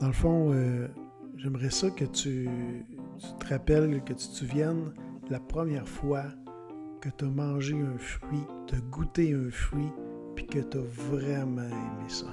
dans 0.00 0.08
le 0.08 0.12
fond, 0.12 0.52
euh, 0.52 0.88
j'aimerais 1.36 1.70
ça 1.70 1.90
que 1.90 2.04
tu, 2.04 2.48
te 3.40 3.48
rappelles, 3.48 4.02
que 4.04 4.12
tu 4.12 4.28
te 4.28 5.30
la 5.30 5.40
première 5.40 5.88
fois 5.88 6.24
que 7.00 7.08
tu 7.10 7.24
as 7.24 7.28
mangé 7.28 7.80
un 7.80 7.98
fruit, 7.98 8.44
tu 8.66 8.74
as 8.74 8.80
goûté 8.90 9.34
un 9.34 9.50
fruit, 9.50 9.92
puis 10.38 10.46
que 10.46 10.60
tu 10.60 10.78
as 10.78 10.80
vraiment 10.80 11.62
aimé 11.62 12.06
ça. 12.06 12.26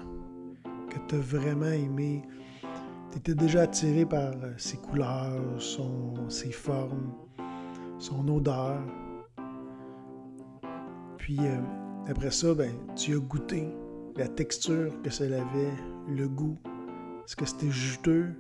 Que 0.92 0.98
tu 1.08 1.16
as 1.16 1.20
vraiment 1.20 1.66
aimé. 1.66 2.22
Tu 3.12 3.18
étais 3.18 3.34
déjà 3.34 3.64
attiré 3.64 4.06
par 4.06 4.32
euh, 4.44 4.54
ses 4.58 4.78
couleurs, 4.78 5.42
son, 5.58 6.30
ses 6.30 6.52
formes, 6.52 7.16
son 7.98 8.28
odeur. 8.28 8.78
Puis 11.18 11.40
euh, 11.40 11.58
après 12.08 12.30
ça, 12.30 12.54
ben, 12.54 12.76
tu 12.96 13.16
as 13.16 13.18
goûté 13.18 13.74
la 14.16 14.28
texture 14.28 15.02
que 15.02 15.10
ça 15.10 15.24
avait, 15.24 15.74
le 16.08 16.28
goût. 16.28 16.60
Est-ce 17.26 17.36
que 17.36 17.46
c'était 17.46 17.72
juteux? 17.72 18.36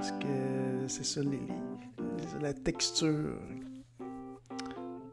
Est-ce 0.00 0.12
que 0.14 0.88
c'est 0.88 1.04
ça, 1.04 1.20
les, 1.22 1.46
la 2.42 2.52
texture? 2.52 3.38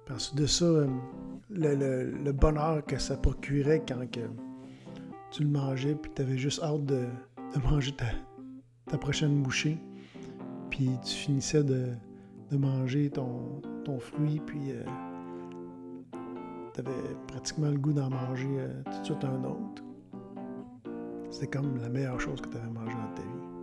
Parce 0.07 0.33
de 0.33 0.47
ça, 0.47 0.65
euh, 0.65 0.87
le, 1.53 2.31
bonheur 2.31 2.85
que 2.85 2.97
ça 2.97 3.17
procurait 3.17 3.83
quand 3.87 4.05
tu 5.31 5.43
le 5.43 5.49
mangeais, 5.49 5.95
puis 5.95 6.11
tu 6.15 6.21
avais 6.21 6.37
juste 6.37 6.61
hâte 6.61 6.85
de, 6.85 7.05
manger 7.69 7.93
ta, 8.87 8.97
prochaine 8.97 9.41
bouchée. 9.41 9.77
Puis 10.69 10.89
tu 11.03 11.13
finissais 11.13 11.63
de, 11.63 11.89
manger 12.51 13.09
ton, 13.09 13.61
fruit, 13.99 14.41
puis 14.45 14.71
euh, 14.71 14.83
tu 16.73 16.79
avais 16.79 16.91
pratiquement 17.27 17.69
le 17.69 17.77
goût 17.77 17.93
d'en 17.93 18.09
manger 18.09 18.47
euh, 18.59 18.83
tout 18.85 18.99
de 18.99 19.05
suite 19.05 19.25
un 19.25 19.43
autre. 19.43 19.83
C'était 21.29 21.47
comme 21.47 21.79
la 21.81 21.89
meilleure 21.89 22.19
chose 22.19 22.39
que 22.41 22.49
tu 22.49 22.57
avais 22.57 22.69
mangé 22.69 22.93
dans 22.93 23.15
ta 23.15 23.21
vie. 23.23 23.53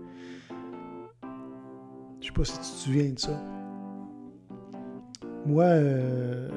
Je 2.20 2.26
sais 2.26 2.33
pas 2.33 2.44
si 2.44 2.53
tu 2.55 2.59
te 2.59 2.64
souviens 2.64 3.12
de 3.12 3.18
ça. 3.18 3.40
Moi, 5.46 5.64
euh, 5.64 6.48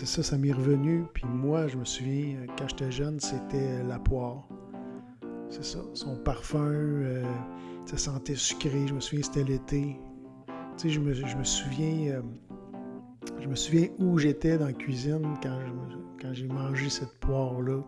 c'est 0.00 0.06
ça, 0.06 0.22
ça 0.22 0.38
m'est 0.38 0.52
revenu. 0.52 1.04
Puis 1.12 1.26
moi, 1.26 1.66
je 1.66 1.76
me 1.76 1.84
souviens, 1.84 2.36
euh, 2.38 2.46
quand 2.56 2.66
j'étais 2.68 2.90
jeune, 2.90 3.20
c'était 3.20 3.82
la 3.82 3.98
poire. 3.98 4.48
C'est 5.50 5.62
ça, 5.62 5.80
son 5.92 6.16
parfum, 6.16 6.72
euh, 6.72 7.22
ça 7.84 7.98
sentait 7.98 8.34
sucré. 8.34 8.86
Je 8.86 8.94
me 8.94 9.00
souviens, 9.00 9.22
c'était 9.22 9.44
l'été. 9.44 10.00
Tu 10.78 10.88
sais, 10.88 10.88
je 10.88 11.00
me, 11.00 11.44
souviens, 11.44 12.12
euh, 12.14 12.22
je 13.40 13.46
me 13.46 13.54
souviens 13.54 13.88
où 13.98 14.16
j'étais 14.16 14.56
dans 14.56 14.68
la 14.68 14.72
cuisine 14.72 15.34
quand, 15.42 15.58
quand 16.18 16.32
j'ai 16.32 16.48
mangé 16.48 16.88
cette 16.88 17.12
poire-là, 17.18 17.82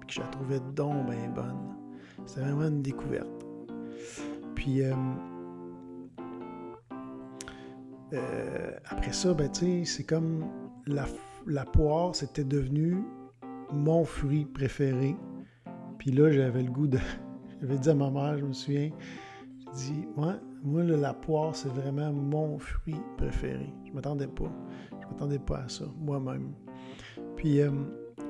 puis 0.00 0.06
que 0.06 0.14
je 0.14 0.20
la 0.20 0.26
trouvais 0.28 0.60
donc 0.74 1.04
bien 1.04 1.28
bonne. 1.34 1.74
C'était 2.24 2.40
vraiment 2.40 2.68
une 2.68 2.80
découverte. 2.80 3.46
Puis 4.54 4.82
après 8.90 9.12
ça, 9.12 9.34
ben 9.34 9.50
c'est 9.52 10.04
comme 10.04 10.46
la 10.86 11.04
la 11.48 11.64
poire, 11.64 12.14
c'était 12.14 12.44
devenu 12.44 13.02
mon 13.72 14.04
fruit 14.04 14.44
préféré. 14.44 15.16
Puis 15.98 16.12
là, 16.12 16.30
j'avais 16.30 16.62
le 16.62 16.70
goût 16.70 16.86
de. 16.86 16.98
J'avais 17.60 17.78
dit 17.78 17.90
à 17.90 17.94
ma 17.94 18.08
mère, 18.08 18.38
je 18.38 18.44
me 18.44 18.52
souviens, 18.52 18.92
j'ai 19.58 19.72
dit, 19.74 20.08
ouais, 20.16 20.34
moi, 20.62 20.84
la 20.84 21.12
poire, 21.12 21.56
c'est 21.56 21.68
vraiment 21.70 22.12
mon 22.12 22.56
fruit 22.56 23.00
préféré. 23.16 23.68
Je 23.84 23.90
m'attendais 23.90 24.28
pas. 24.28 24.52
Je 24.92 25.06
m'attendais 25.08 25.40
pas 25.40 25.62
à 25.64 25.68
ça, 25.68 25.84
moi-même. 25.98 26.52
Puis 27.34 27.60
euh, 27.60 27.72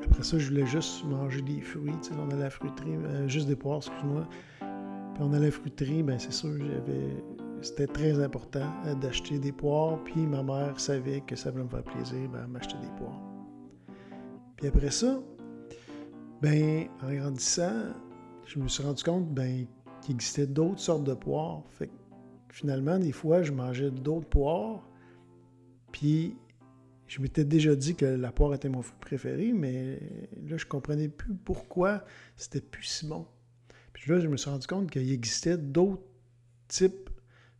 après 0.06 0.22
ça, 0.22 0.38
je 0.38 0.48
voulais 0.48 0.64
juste 0.64 1.04
manger 1.04 1.42
des 1.42 1.60
fruits. 1.60 1.92
Tu 2.00 2.12
on 2.14 2.30
allait 2.30 2.40
à 2.40 2.44
la 2.44 2.50
fruiterie, 2.50 2.96
euh, 2.96 3.28
juste 3.28 3.48
des 3.48 3.56
poires, 3.56 3.78
excuse-moi. 3.78 4.26
Puis 4.60 5.22
on 5.22 5.32
allait 5.34 5.36
à 5.36 5.50
la 5.50 5.50
fruiterie, 5.50 6.02
ben 6.02 6.18
c'est 6.18 6.32
sûr, 6.32 6.56
j'avais 6.56 7.22
c'était 7.62 7.86
très 7.86 8.22
important 8.22 8.72
euh, 8.86 8.94
d'acheter 8.94 9.38
des 9.38 9.52
poires, 9.52 10.02
puis 10.04 10.26
ma 10.26 10.42
mère 10.42 10.78
savait 10.78 11.20
que 11.22 11.36
ça 11.36 11.48
allait 11.48 11.62
me 11.62 11.68
faire 11.68 11.82
plaisir, 11.82 12.28
ben, 12.30 12.46
m'acheter 12.46 12.76
des 12.78 12.90
poires. 12.98 13.20
Puis 14.56 14.68
après 14.68 14.90
ça, 14.90 15.20
ben, 16.40 16.86
en 17.02 17.12
grandissant, 17.12 17.92
je 18.46 18.58
me 18.58 18.68
suis 18.68 18.82
rendu 18.82 19.02
compte 19.02 19.32
ben, 19.32 19.66
qu'il 20.02 20.14
existait 20.14 20.46
d'autres 20.46 20.80
sortes 20.80 21.04
de 21.04 21.14
poires. 21.14 21.62
Fait 21.70 21.90
finalement, 22.50 22.98
des 22.98 23.12
fois, 23.12 23.42
je 23.42 23.52
mangeais 23.52 23.90
d'autres 23.90 24.28
poires, 24.28 24.88
puis 25.92 26.36
je 27.06 27.20
m'étais 27.22 27.44
déjà 27.44 27.74
dit 27.74 27.94
que 27.94 28.04
la 28.04 28.32
poire 28.32 28.54
était 28.54 28.68
mon 28.68 28.82
fruit 28.82 28.98
préféré, 29.00 29.52
mais 29.52 30.00
là, 30.46 30.56
je 30.56 30.66
comprenais 30.66 31.08
plus 31.08 31.34
pourquoi 31.34 32.04
c'était 32.36 32.60
plus 32.60 32.84
si 32.84 33.06
bon. 33.06 33.26
Puis 33.92 34.10
là, 34.10 34.20
je 34.20 34.28
me 34.28 34.36
suis 34.36 34.50
rendu 34.50 34.66
compte 34.66 34.90
qu'il 34.90 35.10
existait 35.10 35.56
d'autres 35.56 36.02
types 36.68 37.07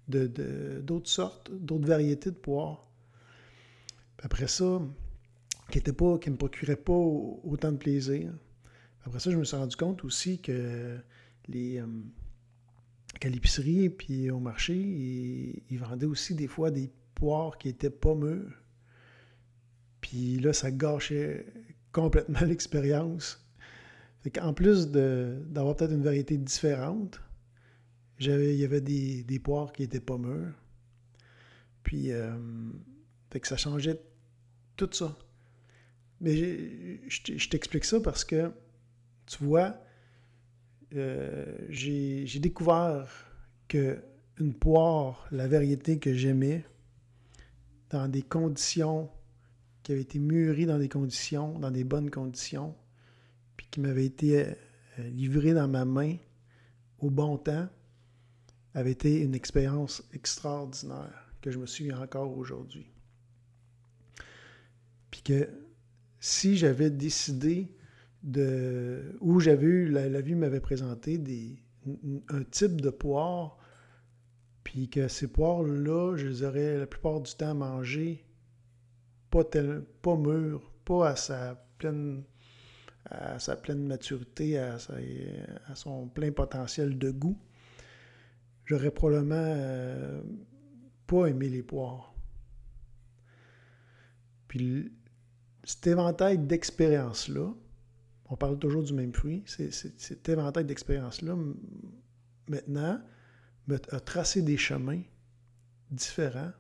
d'autres 0.09 1.09
sortes, 1.09 1.51
d'autres 1.53 1.87
variétés 1.87 2.31
de 2.31 2.37
poires. 2.37 2.87
après 4.23 4.49
ça, 4.49 4.81
qui 5.71 5.79
ne 5.79 6.17
qui 6.17 6.31
me 6.31 6.37
procuraient 6.37 6.77
pas 6.77 6.93
autant 6.93 7.73
de 7.73 7.77
plaisir. 7.77 8.33
Après 9.05 9.21
ça, 9.21 9.31
je 9.31 9.37
me 9.37 9.45
suis 9.45 9.57
rendu 9.57 9.77
compte 9.77 10.05
aussi 10.05 10.41
que 10.41 10.99
les 11.49 11.79
euh, 11.79 11.87
qu'à 13.21 13.29
l'épicerie 13.29 13.89
puis 13.91 14.31
au 14.31 14.39
marché, 14.39 14.75
ils, 14.75 15.79
vendaient 15.79 16.07
aussi 16.07 16.35
des 16.35 16.47
fois 16.47 16.71
des 16.71 16.91
poires 17.15 17.59
qui 17.59 17.69
étaient 17.69 17.91
pas 17.91 18.15
mûres. 18.15 18.63
Puis 20.01 20.39
là, 20.39 20.53
ça 20.53 20.71
gâchait 20.71 21.47
complètement 21.93 22.41
l'expérience. 22.47 23.45
En 24.43 24.53
plus 24.53 24.89
d'avoir 24.89 25.75
peut-être 25.77 25.93
une 25.93 26.03
variété 26.03 26.37
différente, 26.37 27.21
il 28.21 28.55
y 28.55 28.65
avait 28.65 28.81
des, 28.81 29.39
poires 29.39 29.73
qui 29.73 29.83
n'étaient 29.83 30.01
pas 30.01 30.19
mûres. 30.19 30.55
Puis, 31.83 32.13
euh, 32.13 32.37
que 33.31 33.47
ça 33.47 33.57
changeait 33.57 34.01
tout 34.77 34.91
ça. 34.93 35.17
Mais 36.21 36.35
je 37.09 37.49
t'explique 37.49 37.85
ça 37.85 38.01
parce 38.01 38.25
que 38.25 38.51
tu 39.27 39.45
vois, 39.45 39.77
j'ai 40.91 42.41
découvert 42.41 43.09
que 43.69 44.03
une 44.41 44.55
poire, 44.55 45.27
la 45.31 45.49
variété 45.49 45.99
que 45.99 46.15
j'aimais, 46.15 46.65
dans 47.91 48.09
des 48.09 48.23
conditions 48.23 49.11
qui 49.83 49.93
avaient 49.93 50.03
été 50.03 50.19
mûries 50.19 50.67
dans 50.67 50.79
des 50.79 50.89
conditions, 50.89 51.59
dans 51.59 51.71
des 51.71 51.85
bonnes 51.85 52.11
conditions, 52.11 52.75
puis 53.57 53.67
qui 53.71 53.81
m'avait 53.81 54.05
été 54.05 54.47
euh, 54.47 55.09
livrée 55.11 55.55
dans 55.55 55.69
ma 55.69 55.85
main 55.85 56.17
au 56.99 57.11
bon 57.11 57.39
temps, 57.39 57.69
avait 58.79 58.93
été 58.93 59.21
une 59.21 59.35
expérience 59.35 60.03
extraordinaire 60.13 61.33
que 61.41 61.51
je 61.51 61.59
me 61.59 61.67
souviens 61.67 62.01
encore 62.01 62.37
aujourd'hui. 62.37 62.91
Puis 65.11 65.23
que 65.23 65.49
si 66.21 66.57
j'avais 66.57 66.91
décidé 66.91 67.75
de. 68.23 69.17
ou 69.21 69.41
j'avais 69.41 69.67
eu, 69.67 69.89
la, 69.89 70.21
vie 70.21 70.35
m'avait 70.35 70.61
présenté 70.61 71.19
des, 71.19 71.63
un 72.29 72.43
type 72.45 72.81
de 72.81 72.91
poire, 72.91 73.59
puis 74.63 74.89
que 74.89 75.09
ces 75.09 75.29
poires-là, 75.29 76.17
je 76.17 76.27
les 76.27 76.43
aurais 76.45 76.79
la 76.79 76.87
plupart 76.87 77.21
du 77.21 77.33
temps 77.35 77.55
mangées 77.55 78.25
pas, 79.31 79.45
tel, 79.45 79.85
pas 80.03 80.17
mûres, 80.17 80.73
pas 80.85 81.11
à 81.11 81.17
sa 81.17 81.55
pleine 81.79 82.23
à 83.11 83.39
sa 83.39 83.57
pleine 83.57 83.87
maturité, 83.87 84.59
à 84.59 84.77
son 85.75 86.09
plein 86.09 86.31
potentiel 86.31 86.99
de 86.99 87.11
goût, 87.11 87.39
j'aurais 88.69 88.91
probablement 88.91 89.35
euh, 89.35 90.23
pas 91.07 91.27
aimé 91.27 91.49
les 91.49 91.63
poires. 91.63 92.15
Puis 94.47 94.93
cet 95.65 95.87
éventail 95.87 96.39
d'expériences-là, 96.39 97.55
on 98.27 98.37
parle 98.37 98.59
toujours 98.59 98.83
du 98.83 98.93
même 98.93 99.15
fruit, 99.15 99.43
cet 99.47 100.29
éventail 100.29 100.67
d'expériences-là, 100.67 101.35
maintenant, 102.47 103.01
a 103.91 104.01
tracé 104.01 104.43
des 104.43 104.59
chemins 104.59 105.03
différents 105.91 106.53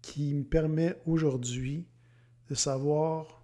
qui 0.00 0.32
me 0.32 0.44
permet 0.44 0.96
aujourd'hui 1.04 1.86
de 2.48 2.54
savoir 2.54 3.42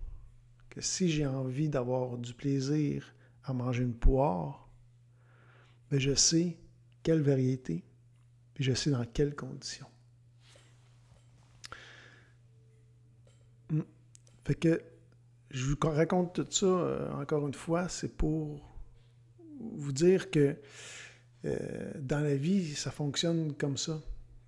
que 0.71 0.81
si 0.81 1.11
j'ai 1.11 1.27
envie 1.27 1.69
d'avoir 1.69 2.17
du 2.17 2.33
plaisir 2.33 3.15
à 3.45 3.53
manger 3.53 3.83
une 3.83 3.95
poire, 3.95 4.71
ben, 5.91 5.99
je 6.01 6.15
sais 6.15 6.60
quelle 7.03 7.23
variété, 7.23 7.85
et 8.57 8.63
je 8.63 8.73
sais 8.73 8.91
dans 8.91 9.05
quelles 9.05 9.35
conditions. 9.35 9.87
Hmm. 13.71 13.83
Fait 14.45 14.55
que 14.55 14.83
je 15.51 15.65
vous 15.67 15.77
raconte 15.83 16.35
tout 16.35 16.47
ça 16.51 16.67
euh, 16.67 17.13
encore 17.15 17.47
une 17.47 17.55
fois, 17.55 17.89
c'est 17.89 18.17
pour 18.17 18.61
vous 19.61 19.93
dire 19.93 20.31
que 20.31 20.57
euh, 21.45 21.93
dans 21.99 22.21
la 22.21 22.37
vie, 22.37 22.75
ça 22.75 22.91
fonctionne 22.91 23.55
comme 23.55 23.77
ça. 23.77 24.01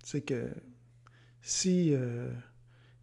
C'est 0.03 0.21
que 0.21 0.49
si 1.41 1.93
euh, 1.93 2.31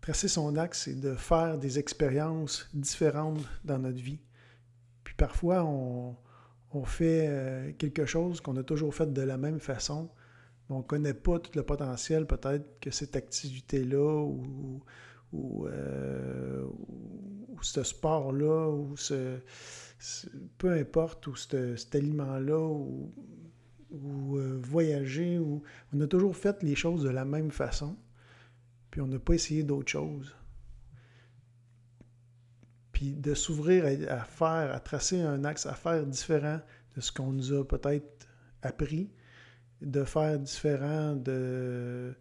tracer 0.00 0.28
son 0.28 0.56
axe, 0.56 0.84
c'est 0.84 0.98
de 0.98 1.14
faire 1.14 1.58
des 1.58 1.78
expériences 1.78 2.68
différentes 2.72 3.46
dans 3.64 3.78
notre 3.78 4.00
vie. 4.00 4.20
Puis 5.04 5.14
parfois, 5.14 5.64
on, 5.64 6.16
fait 6.84 7.26
euh, 7.28 7.72
quelque 7.78 8.06
chose 8.06 8.40
qu'on 8.40 8.56
a 8.56 8.62
toujours 8.62 8.94
fait 8.94 9.12
de 9.12 9.22
la 9.22 9.36
même 9.36 9.60
façon, 9.60 10.08
mais 10.68 10.76
on 10.76 10.78
ne 10.78 10.84
connaît 10.84 11.14
pas 11.14 11.38
tout 11.38 11.50
le 11.54 11.62
potentiel 11.62 12.26
peut-être 12.26 12.78
que 12.80 12.90
cette 12.90 13.16
activité-là 13.16 14.22
ou, 14.22 14.80
ou, 15.32 15.66
euh, 15.66 16.64
ce 17.62 17.82
sport-là 17.82 18.70
ou 18.70 18.96
ce, 18.96 19.38
peu 20.58 20.70
importe, 20.70 21.26
ou 21.26 21.36
cet 21.36 21.94
aliment-là 21.94 22.58
ou, 22.58 23.12
euh, 24.38 24.58
voyager, 24.62 25.40
on 25.92 26.00
a 26.00 26.06
toujours 26.06 26.36
fait 26.36 26.62
les 26.62 26.76
choses 26.76 27.02
de 27.02 27.10
la 27.10 27.24
même 27.24 27.50
façon 27.50 27.96
puis 28.90 29.00
on 29.00 29.06
n'a 29.06 29.18
pas 29.18 29.34
essayé 29.34 29.62
d'autres 29.62 29.90
choses. 29.90 30.34
De 33.00 33.34
s'ouvrir 33.34 33.84
à, 34.08 34.24
faire, 34.24 34.74
à 34.74 34.80
tracer 34.80 35.20
un 35.22 35.44
axe, 35.44 35.66
à 35.66 35.74
faire 35.74 36.04
différent 36.06 36.60
de 36.96 37.00
ce 37.00 37.10
qu'on 37.10 37.32
nous 37.32 37.52
a 37.52 37.66
peut-être 37.66 38.28
appris, 38.62 39.10
de 39.80 40.04
faire 40.04 40.38
différent 40.38 41.14
de, 41.16 42.14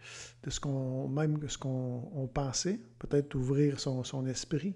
de 0.44 0.50
ce 0.50 0.60
qu'on 0.60 1.10
même 1.10 1.38
ce 1.50 1.58
qu'on 1.58 2.30
pensait, 2.34 2.80
peut-être 3.00 3.36
ouvrir 3.36 3.80
son, 3.80 4.04
son, 4.04 4.26
esprit, 4.26 4.76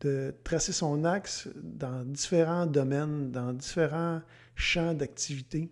de 0.00 0.34
tracer 0.42 0.72
son 0.72 1.04
axe 1.04 1.48
dans 1.62 2.04
différents 2.04 2.66
domaines, 2.66 3.30
dans 3.30 3.52
différents 3.52 4.22
champs 4.54 4.94
d'activité 4.94 5.70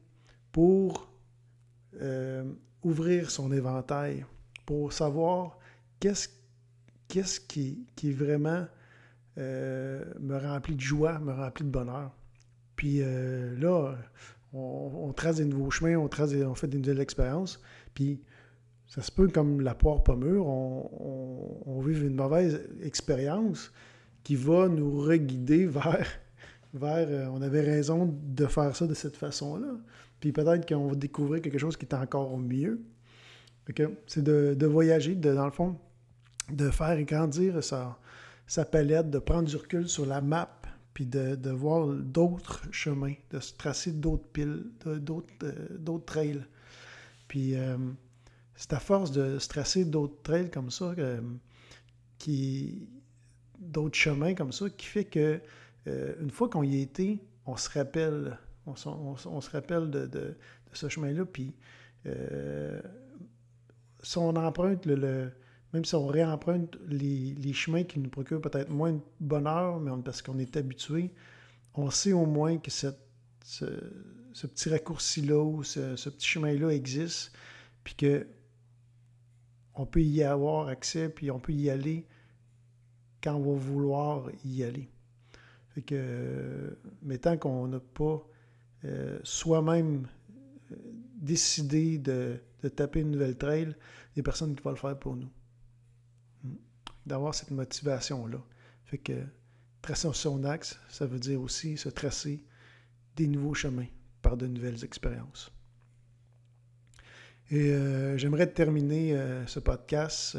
pour 0.52 1.10
euh, 2.02 2.44
ouvrir 2.82 3.30
son 3.30 3.50
éventail 3.52 4.26
pour 4.66 4.92
savoir 4.92 5.58
qu'est-ce 6.00 6.28
qui, 7.40 7.86
qui 7.96 8.12
vraiment 8.12 8.66
euh, 9.38 10.04
me 10.20 10.36
remplit 10.38 10.74
de 10.74 10.80
joie, 10.80 11.18
me 11.18 11.32
remplit 11.32 11.64
de 11.64 11.70
bonheur. 11.70 12.10
Puis 12.76 12.98
euh, 13.00 13.56
là, 13.58 13.96
on, 14.52 15.12
trace 15.12 15.36
des 15.36 15.44
nouveaux 15.44 15.70
chemins, 15.70 15.96
on, 15.96 16.08
trace 16.08 16.32
on 16.32 16.54
fait 16.54 16.68
des 16.68 16.78
nouvelles 16.78 17.00
expériences. 17.00 17.60
Puis 17.94 18.20
ça 18.86 19.02
se 19.02 19.10
peut, 19.10 19.28
comme 19.28 19.60
la 19.60 19.74
poire 19.74 20.02
pas 20.02 20.16
mûre, 20.16 20.46
on, 20.46 21.62
on, 21.66 21.80
vive 21.80 22.04
une 22.04 22.14
mauvaise 22.14 22.60
expérience 22.82 23.72
qui 24.22 24.36
va 24.36 24.68
nous 24.68 25.00
reguider 25.00 25.66
vers, 25.66 26.06
vers 26.74 27.08
euh, 27.08 27.26
on 27.32 27.42
avait 27.42 27.60
raison 27.60 28.14
de 28.22 28.46
faire 28.46 28.74
ça 28.74 28.86
de 28.86 28.94
cette 28.94 29.16
façon-là. 29.16 29.74
Puis 30.20 30.32
peut-être 30.32 30.66
qu'on 30.66 30.88
va 30.88 30.94
découvrir 30.94 31.42
quelque 31.42 31.58
chose 31.58 31.76
qui 31.76 31.86
est 31.86 31.94
encore 31.94 32.38
mieux 32.38 32.80
c'est 34.06 34.22
de, 34.22 34.66
voyager, 34.66 35.14
de, 35.14 35.34
dans 35.34 35.44
le 35.44 35.50
fond, 35.50 35.76
de 36.50 36.70
faire 36.70 37.00
grandir 37.04 37.62
sa, 37.62 37.98
sa 38.46 38.64
palette, 38.64 39.10
de 39.10 39.18
prendre 39.18 39.48
du 39.48 39.56
recul 39.56 39.88
sur 39.88 40.06
la 40.06 40.20
map, 40.20 40.60
puis 40.94 41.06
de, 41.06 41.50
voir 41.50 41.88
d'autres 41.88 42.62
chemins, 42.70 43.14
de 43.30 43.40
se 43.40 43.52
tracer 43.54 43.90
d'autres 43.90 44.28
piles, 44.28 44.64
d'autres, 44.84 45.26
euh, 45.42 45.76
d'autres 45.78 46.04
trails. 46.04 46.44
Puis 47.26 47.56
euh, 47.56 47.76
c'est 48.54 48.72
à 48.72 48.78
force 48.78 49.10
de 49.10 49.38
se 49.40 49.48
tracer 49.48 49.84
d'autres 49.84 50.22
trails 50.22 50.50
comme 50.50 50.70
ça, 50.70 50.94
qui, 52.18 52.88
d'autres 53.58 53.96
chemins 53.96 54.34
comme 54.34 54.52
ça, 54.52 54.70
qui 54.70 54.86
fait 54.86 55.04
que 55.04 55.40
euh, 55.88 56.14
une 56.20 56.30
fois 56.30 56.48
qu'on 56.48 56.62
y 56.62 56.80
été, 56.80 57.18
on 57.44 57.56
se 57.56 57.68
rappelle, 57.70 58.38
on, 58.66 58.76
se 58.76 59.50
rappelle 59.50 59.90
de, 59.90 60.36
ce 60.72 60.88
chemin-là, 60.88 61.24
puis 61.24 61.52
si 64.02 64.18
on 64.18 64.36
emprunte 64.36 64.86
le, 64.86 65.32
même 65.74 65.84
si 65.84 65.94
on 65.94 66.06
réemprunte 66.06 66.78
les, 66.88 67.52
chemins 67.52 67.84
qui 67.84 67.98
nous 67.98 68.08
procurent 68.08 68.40
peut-être 68.40 68.70
moins 68.70 68.92
de 68.92 69.00
bonheur, 69.20 69.80
mais 69.80 69.90
parce 70.02 70.22
qu'on 70.22 70.38
est 70.38 70.56
habitué, 70.56 71.12
on 71.74 71.90
sait 71.90 72.12
au 72.12 72.26
moins 72.26 72.58
que 72.58 72.70
ce, 72.70 72.86
petit 74.32 74.68
raccourci-là 74.70 75.42
ou 75.42 75.62
ce, 75.62 76.08
petit 76.08 76.26
chemin-là 76.26 76.70
existe, 76.70 77.32
puis 77.82 77.94
que 77.94 78.26
on 79.74 79.84
peut 79.84 80.02
y 80.02 80.22
avoir 80.22 80.68
accès, 80.68 81.08
puis 81.08 81.32
on 81.32 81.40
peut 81.40 81.52
y 81.52 81.68
aller 81.68 82.06
quand 83.22 83.34
on 83.34 83.52
va 83.52 83.58
vouloir 83.58 84.30
y 84.44 84.62
aller. 84.62 84.88
Que, 85.86 86.78
mais 87.02 87.18
tant 87.18 87.36
qu'on 87.36 87.66
n'a 87.66 87.80
pas 87.80 88.24
euh, 88.84 89.18
soi-même 89.24 90.06
euh, 90.70 90.76
décidé 91.16 91.98
de 91.98 92.38
de 92.64 92.70
taper 92.70 93.00
une 93.00 93.10
nouvelle 93.10 93.36
trail, 93.36 93.74
il 94.14 94.18
y 94.18 94.20
a 94.20 94.22
personne 94.22 94.56
qui 94.56 94.62
va 94.62 94.70
le 94.70 94.76
faire 94.76 94.98
pour 94.98 95.14
nous. 95.16 95.28
D'avoir 97.06 97.34
cette 97.34 97.50
motivation-là. 97.50 98.38
Fait 98.86 98.98
que 98.98 99.24
tracer 99.82 100.08
son 100.14 100.44
axe, 100.44 100.78
ça 100.88 101.06
veut 101.06 101.18
dire 101.18 101.40
aussi 101.40 101.76
se 101.76 101.88
tracer 101.88 102.42
des 103.16 103.26
nouveaux 103.26 103.54
chemins 103.54 103.86
par 104.22 104.36
de 104.36 104.46
nouvelles 104.46 104.84
expériences. 104.84 105.52
Et 107.50 107.70
euh, 107.70 108.16
j'aimerais 108.16 108.46
terminer 108.46 109.14
euh, 109.14 109.46
ce 109.46 109.60
podcast 109.60 110.38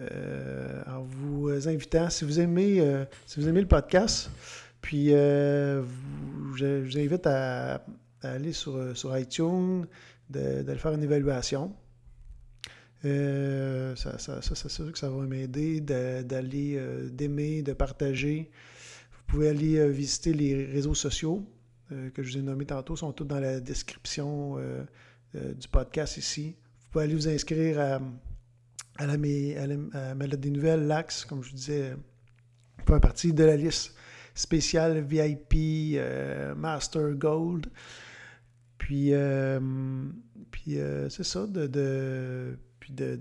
euh, 0.00 0.82
en 0.86 1.02
vous 1.02 1.68
invitant, 1.68 2.08
si 2.08 2.24
vous 2.24 2.40
aimez, 2.40 2.82
si 3.26 3.40
vous 3.40 3.48
aimez 3.48 3.60
le 3.60 3.68
podcast, 3.68 4.30
puis 4.80 5.08
je, 5.08 5.82
vous 6.54 6.98
invite 6.98 7.26
à, 7.26 7.84
aller 8.22 8.52
sur, 8.52 8.96
sur 8.96 9.16
iTunes, 9.18 9.86
de, 10.30 10.74
faire 10.76 10.92
une 10.92 11.02
évaluation. 11.02 11.74
Euh, 13.04 13.94
ça, 13.96 14.18
ça, 14.18 14.40
c'est 14.42 14.68
sûr 14.68 14.90
que 14.90 14.98
ça 14.98 15.08
va 15.08 15.22
m'aider 15.24 15.80
d'aller, 15.80 16.74
euh, 16.76 17.08
d'aimer, 17.08 17.62
de 17.62 17.72
partager. 17.72 18.50
Vous 19.12 19.22
pouvez 19.26 19.48
aller 19.48 19.78
euh, 19.78 19.88
visiter 19.88 20.32
les 20.32 20.64
réseaux 20.66 20.94
sociaux 20.94 21.46
que 22.12 22.22
je 22.22 22.32
vous 22.32 22.38
ai 22.40 22.42
nommés 22.42 22.66
tantôt, 22.66 22.96
sont 22.96 23.14
tous 23.14 23.24
dans 23.24 23.40
la 23.40 23.60
description 23.60 24.58
du 25.32 25.68
podcast 25.68 26.18
ici. 26.18 26.54
Vous 26.82 26.86
pouvez 26.90 27.04
aller 27.04 27.14
vous 27.14 27.28
inscrire 27.28 27.80
à, 27.80 27.98
à 28.98 29.06
la, 29.06 29.14
à 29.14 30.26
des 30.36 30.50
nouvelles, 30.50 30.86
l'Axe, 30.86 31.24
comme 31.24 31.42
je 31.42 31.48
vous 31.48 31.56
disais, 31.56 31.96
pour 32.76 32.88
faire 32.88 33.00
partie 33.00 33.32
de 33.32 33.42
la 33.42 33.56
liste 33.56 33.94
spécial 34.34 35.00
VIP 35.00 35.98
Master 36.58 37.14
Gold. 37.14 37.68
Puis, 38.76 39.14
puis 40.50 40.76
c'est 41.08 41.24
ça, 41.24 41.46
de, 41.46 42.58
puis 42.88 42.94
de, 42.94 43.18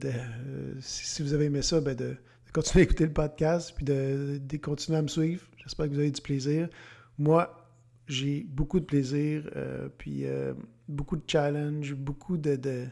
si 0.80 1.22
vous 1.22 1.34
avez 1.34 1.46
aimé 1.46 1.62
ça, 1.62 1.82
ben 1.82 1.96
de, 1.96 2.16
continuer 2.54 2.82
à 2.82 2.86
écouter 2.86 3.06
le 3.06 3.14
podcast, 3.14 3.74
puis 3.76 3.84
de, 3.84 4.40
continuer 4.62 4.98
à 4.98 5.02
me 5.02 5.08
suivre. 5.08 5.46
J'espère 5.58 5.88
que 5.88 5.92
vous 5.92 6.00
avez 6.00 6.12
du 6.12 6.22
plaisir. 6.22 6.70
Moi, 7.18 7.54
j'ai 8.08 8.46
beaucoup 8.50 8.80
de 8.80 8.86
plaisir, 8.86 9.44
puis 9.98 10.26
beaucoup 10.88 11.18
de 11.18 11.24
challenge, 11.28 11.94
beaucoup 11.96 12.38
de, 12.38 12.56
de, 12.56 12.86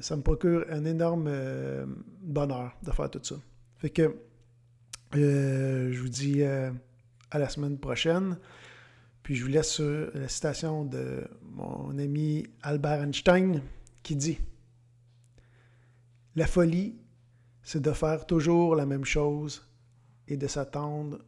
Ça 0.00 0.16
me 0.16 0.22
procure 0.22 0.66
un 0.68 0.84
énorme 0.84 1.30
bonheur 2.22 2.76
de 2.82 2.90
faire 2.90 3.08
tout 3.08 3.20
ça. 3.22 3.36
Fait 3.76 3.90
que 3.90 4.16
euh, 5.16 5.92
je 5.92 6.00
vous 6.00 6.08
dis 6.08 6.42
euh, 6.42 6.70
à 7.30 7.38
la 7.38 7.48
semaine 7.48 7.78
prochaine. 7.78 8.36
Puis 9.22 9.36
je 9.36 9.44
vous 9.44 9.50
laisse 9.50 9.70
sur 9.70 10.10
la 10.14 10.28
citation 10.28 10.84
de 10.84 11.24
mon 11.42 11.96
ami 11.98 12.46
Albert 12.62 13.02
Einstein 13.02 13.62
qui 14.02 14.16
dit 14.16 14.38
La 16.36 16.46
folie, 16.46 16.94
c'est 17.62 17.82
de 17.82 17.90
faire 17.90 18.24
toujours 18.24 18.76
la 18.76 18.86
même 18.86 19.04
chose 19.04 19.68
et 20.28 20.36
de 20.36 20.46
s'attendre 20.46 21.18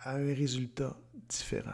à 0.00 0.16
un 0.16 0.34
résultat 0.34 0.96
différent. 1.28 1.72